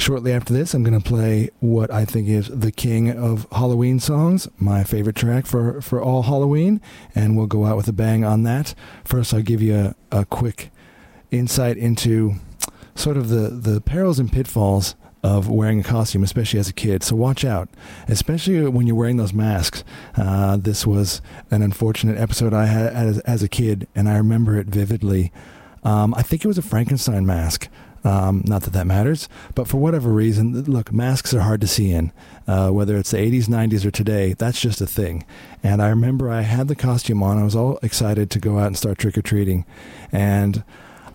shortly 0.01 0.33
after 0.33 0.51
this, 0.51 0.73
I'm 0.73 0.83
going 0.83 0.99
to 0.99 1.07
play 1.07 1.49
what 1.59 1.91
I 1.91 2.05
think 2.05 2.27
is 2.27 2.47
the 2.47 2.71
king 2.71 3.11
of 3.11 3.47
Halloween 3.51 3.99
songs, 3.99 4.47
my 4.57 4.83
favorite 4.83 5.15
track 5.15 5.45
for, 5.45 5.81
for 5.81 6.01
all 6.01 6.23
Halloween, 6.23 6.81
and 7.13 7.37
we'll 7.37 7.47
go 7.47 7.65
out 7.65 7.77
with 7.77 7.87
a 7.87 7.93
bang 7.93 8.25
on 8.25 8.43
that. 8.43 8.73
First, 9.05 9.33
I'll 9.33 9.41
give 9.41 9.61
you 9.61 9.93
a, 10.11 10.19
a 10.19 10.25
quick 10.25 10.71
insight 11.29 11.77
into 11.77 12.33
sort 12.95 13.15
of 13.15 13.29
the, 13.29 13.49
the 13.49 13.79
perils 13.79 14.19
and 14.19 14.31
pitfalls 14.31 14.95
of 15.23 15.47
wearing 15.47 15.79
a 15.79 15.83
costume, 15.83 16.23
especially 16.23 16.59
as 16.59 16.67
a 16.67 16.73
kid. 16.73 17.03
So 17.03 17.15
watch 17.15 17.45
out, 17.45 17.69
especially 18.07 18.67
when 18.67 18.87
you're 18.87 18.95
wearing 18.95 19.17
those 19.17 19.33
masks. 19.33 19.83
Uh, 20.17 20.57
this 20.57 20.85
was 20.85 21.21
an 21.51 21.61
unfortunate 21.61 22.17
episode 22.17 22.55
I 22.55 22.65
had 22.65 22.93
as, 22.93 23.19
as 23.19 23.43
a 23.43 23.47
kid, 23.47 23.87
and 23.93 24.09
I 24.09 24.17
remember 24.17 24.57
it 24.57 24.65
vividly. 24.65 25.31
Um, 25.83 26.15
I 26.15 26.23
think 26.23 26.43
it 26.43 26.47
was 26.47 26.57
a 26.57 26.63
Frankenstein 26.63 27.25
mask. 27.25 27.69
Um, 28.03 28.43
not 28.45 28.63
that 28.63 28.73
that 28.73 28.87
matters, 28.87 29.29
but 29.53 29.67
for 29.67 29.77
whatever 29.77 30.09
reason, 30.09 30.63
look, 30.63 30.91
masks 30.91 31.33
are 31.33 31.41
hard 31.41 31.61
to 31.61 31.67
see 31.67 31.91
in. 31.91 32.11
Uh, 32.47 32.69
whether 32.69 32.97
it's 32.97 33.11
the 33.11 33.17
80s, 33.17 33.45
90s, 33.45 33.85
or 33.85 33.91
today, 33.91 34.33
that's 34.33 34.59
just 34.59 34.81
a 34.81 34.87
thing. 34.87 35.23
And 35.61 35.81
I 35.81 35.89
remember 35.89 36.29
I 36.29 36.41
had 36.41 36.67
the 36.67 36.75
costume 36.75 37.21
on. 37.21 37.37
I 37.37 37.43
was 37.43 37.55
all 37.55 37.77
excited 37.83 38.31
to 38.31 38.39
go 38.39 38.57
out 38.57 38.67
and 38.67 38.77
start 38.77 38.97
trick 38.97 39.17
or 39.17 39.21
treating, 39.21 39.65
and 40.11 40.63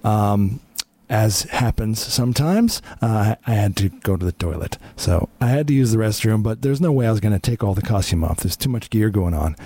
um, 0.05 0.61
as 1.09 1.43
happens 1.43 2.01
sometimes, 2.01 2.83
uh, 3.01 3.37
I 3.47 3.53
had 3.53 3.77
to 3.77 3.89
go 3.89 4.17
to 4.17 4.25
the 4.25 4.33
toilet. 4.33 4.79
So 4.97 5.29
I 5.41 5.49
had 5.49 5.69
to 5.69 5.75
use 5.75 5.93
the 5.93 5.99
restroom, 5.99 6.43
but 6.43 6.63
there's 6.63 6.81
no 6.81 6.93
way 6.93 7.07
I 7.07 7.11
was 7.11 7.21
going 7.21 7.33
to 7.33 7.39
take 7.39 7.63
all 7.63 7.75
the 7.75 7.83
costume 7.83 8.25
off. 8.25 8.39
There's 8.39 8.57
too 8.57 8.71
much 8.71 8.91
gear 8.91 9.11
going 9.11 9.35
on. 9.35 9.57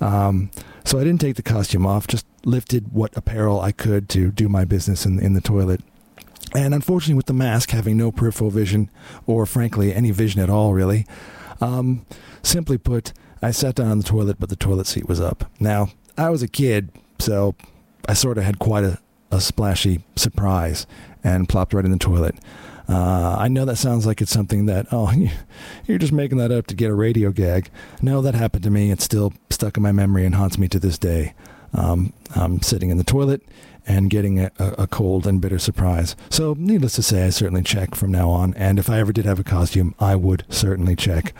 Um, 0.00 0.50
so 0.84 0.98
I 0.98 1.04
didn't 1.04 1.20
take 1.20 1.36
the 1.36 1.42
costume 1.42 1.86
off, 1.86 2.06
just 2.06 2.26
lifted 2.44 2.92
what 2.92 3.16
apparel 3.16 3.60
I 3.60 3.72
could 3.72 4.08
to 4.10 4.30
do 4.30 4.48
my 4.48 4.64
business 4.64 5.04
in, 5.04 5.18
in 5.18 5.34
the 5.34 5.40
toilet. 5.40 5.80
And 6.56 6.72
unfortunately, 6.72 7.16
with 7.16 7.26
the 7.26 7.34
mask 7.34 7.68
having 7.68 7.98
no 7.98 8.10
peripheral 8.10 8.48
vision, 8.48 8.90
or 9.26 9.44
frankly, 9.44 9.94
any 9.94 10.10
vision 10.10 10.40
at 10.40 10.48
all, 10.48 10.72
really, 10.72 11.06
um, 11.60 12.06
simply 12.42 12.78
put, 12.78 13.12
I 13.42 13.50
sat 13.50 13.74
down 13.74 13.90
on 13.90 13.98
the 13.98 14.04
toilet, 14.04 14.38
but 14.40 14.48
the 14.48 14.56
toilet 14.56 14.86
seat 14.86 15.06
was 15.06 15.20
up. 15.20 15.50
Now, 15.60 15.88
I 16.16 16.30
was 16.30 16.42
a 16.42 16.48
kid, 16.48 16.88
so 17.18 17.54
I 18.08 18.14
sort 18.14 18.38
of 18.38 18.44
had 18.44 18.58
quite 18.58 18.84
a, 18.84 18.98
a 19.30 19.38
splashy 19.38 20.02
surprise 20.16 20.86
and 21.22 21.46
plopped 21.46 21.74
right 21.74 21.84
in 21.84 21.90
the 21.90 21.98
toilet. 21.98 22.36
Uh, 22.88 23.36
I 23.38 23.48
know 23.48 23.66
that 23.66 23.76
sounds 23.76 24.06
like 24.06 24.22
it's 24.22 24.32
something 24.32 24.64
that, 24.64 24.86
oh, 24.90 25.12
you're 25.86 25.98
just 25.98 26.12
making 26.12 26.38
that 26.38 26.52
up 26.52 26.68
to 26.68 26.74
get 26.74 26.90
a 26.90 26.94
radio 26.94 27.32
gag. 27.32 27.68
No, 28.00 28.22
that 28.22 28.34
happened 28.34 28.64
to 28.64 28.70
me. 28.70 28.90
It's 28.90 29.04
still 29.04 29.34
stuck 29.50 29.76
in 29.76 29.82
my 29.82 29.92
memory 29.92 30.24
and 30.24 30.34
haunts 30.34 30.56
me 30.56 30.68
to 30.68 30.78
this 30.78 30.96
day. 30.96 31.34
Um, 31.74 32.14
I'm 32.34 32.62
sitting 32.62 32.88
in 32.88 32.96
the 32.96 33.04
toilet 33.04 33.42
and 33.86 34.10
getting 34.10 34.40
a, 34.40 34.50
a, 34.58 34.86
cold 34.86 35.26
and 35.26 35.40
bitter 35.40 35.58
surprise. 35.58 36.16
So, 36.30 36.54
needless 36.58 36.94
to 36.96 37.02
say, 37.02 37.24
I 37.24 37.30
certainly 37.30 37.62
check 37.62 37.94
from 37.94 38.10
now 38.10 38.30
on. 38.30 38.54
And 38.54 38.78
if 38.78 38.90
I 38.90 38.98
ever 38.98 39.12
did 39.12 39.24
have 39.24 39.38
a 39.38 39.44
costume, 39.44 39.94
I 39.98 40.16
would 40.16 40.44
certainly 40.48 40.96
check. 40.96 41.32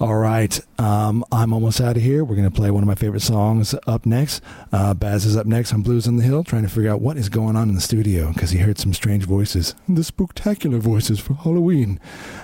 All 0.00 0.16
right, 0.16 0.58
um, 0.78 1.26
I'm 1.30 1.52
almost 1.52 1.78
out 1.78 1.98
of 1.98 2.02
here. 2.02 2.24
We're 2.24 2.36
going 2.36 2.48
to 2.48 2.54
play 2.54 2.70
one 2.70 2.82
of 2.82 2.86
my 2.86 2.94
favorite 2.94 3.20
songs 3.20 3.74
up 3.86 4.06
next. 4.06 4.42
Uh, 4.72 4.94
Baz 4.94 5.26
is 5.26 5.36
up 5.36 5.44
next 5.44 5.74
on 5.74 5.82
Blues 5.82 6.08
on 6.08 6.16
the 6.16 6.22
Hill, 6.22 6.42
trying 6.42 6.62
to 6.62 6.70
figure 6.70 6.90
out 6.90 7.02
what 7.02 7.18
is 7.18 7.28
going 7.28 7.54
on 7.54 7.68
in 7.68 7.74
the 7.74 7.82
studio 7.82 8.32
because 8.32 8.48
he 8.50 8.60
heard 8.60 8.78
some 8.78 8.94
strange 8.94 9.24
voices, 9.24 9.74
the 9.86 10.02
spectacular 10.02 10.78
voices 10.78 11.20
for 11.20 11.34
Halloween. 11.34 12.00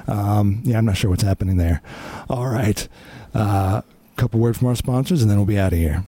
Um, 0.07 0.61
yeah, 0.65 0.77
I'm 0.77 0.85
not 0.85 0.99
sure 0.99 1.09
what's 1.09 1.23
happening 1.23 1.57
there. 1.57 1.81
All 2.29 2.49
right, 2.49 2.87
a 3.33 3.39
uh, 3.39 3.83
couple 4.17 4.39
words 4.39 4.59
from 4.59 4.69
our 4.69 4.77
sponsors, 4.77 5.23
and 5.23 5.31
then 5.31 5.39
we'll 5.39 5.47
be 5.47 5.59
out 5.59 5.73
of 5.73 5.79
here. 5.79 6.06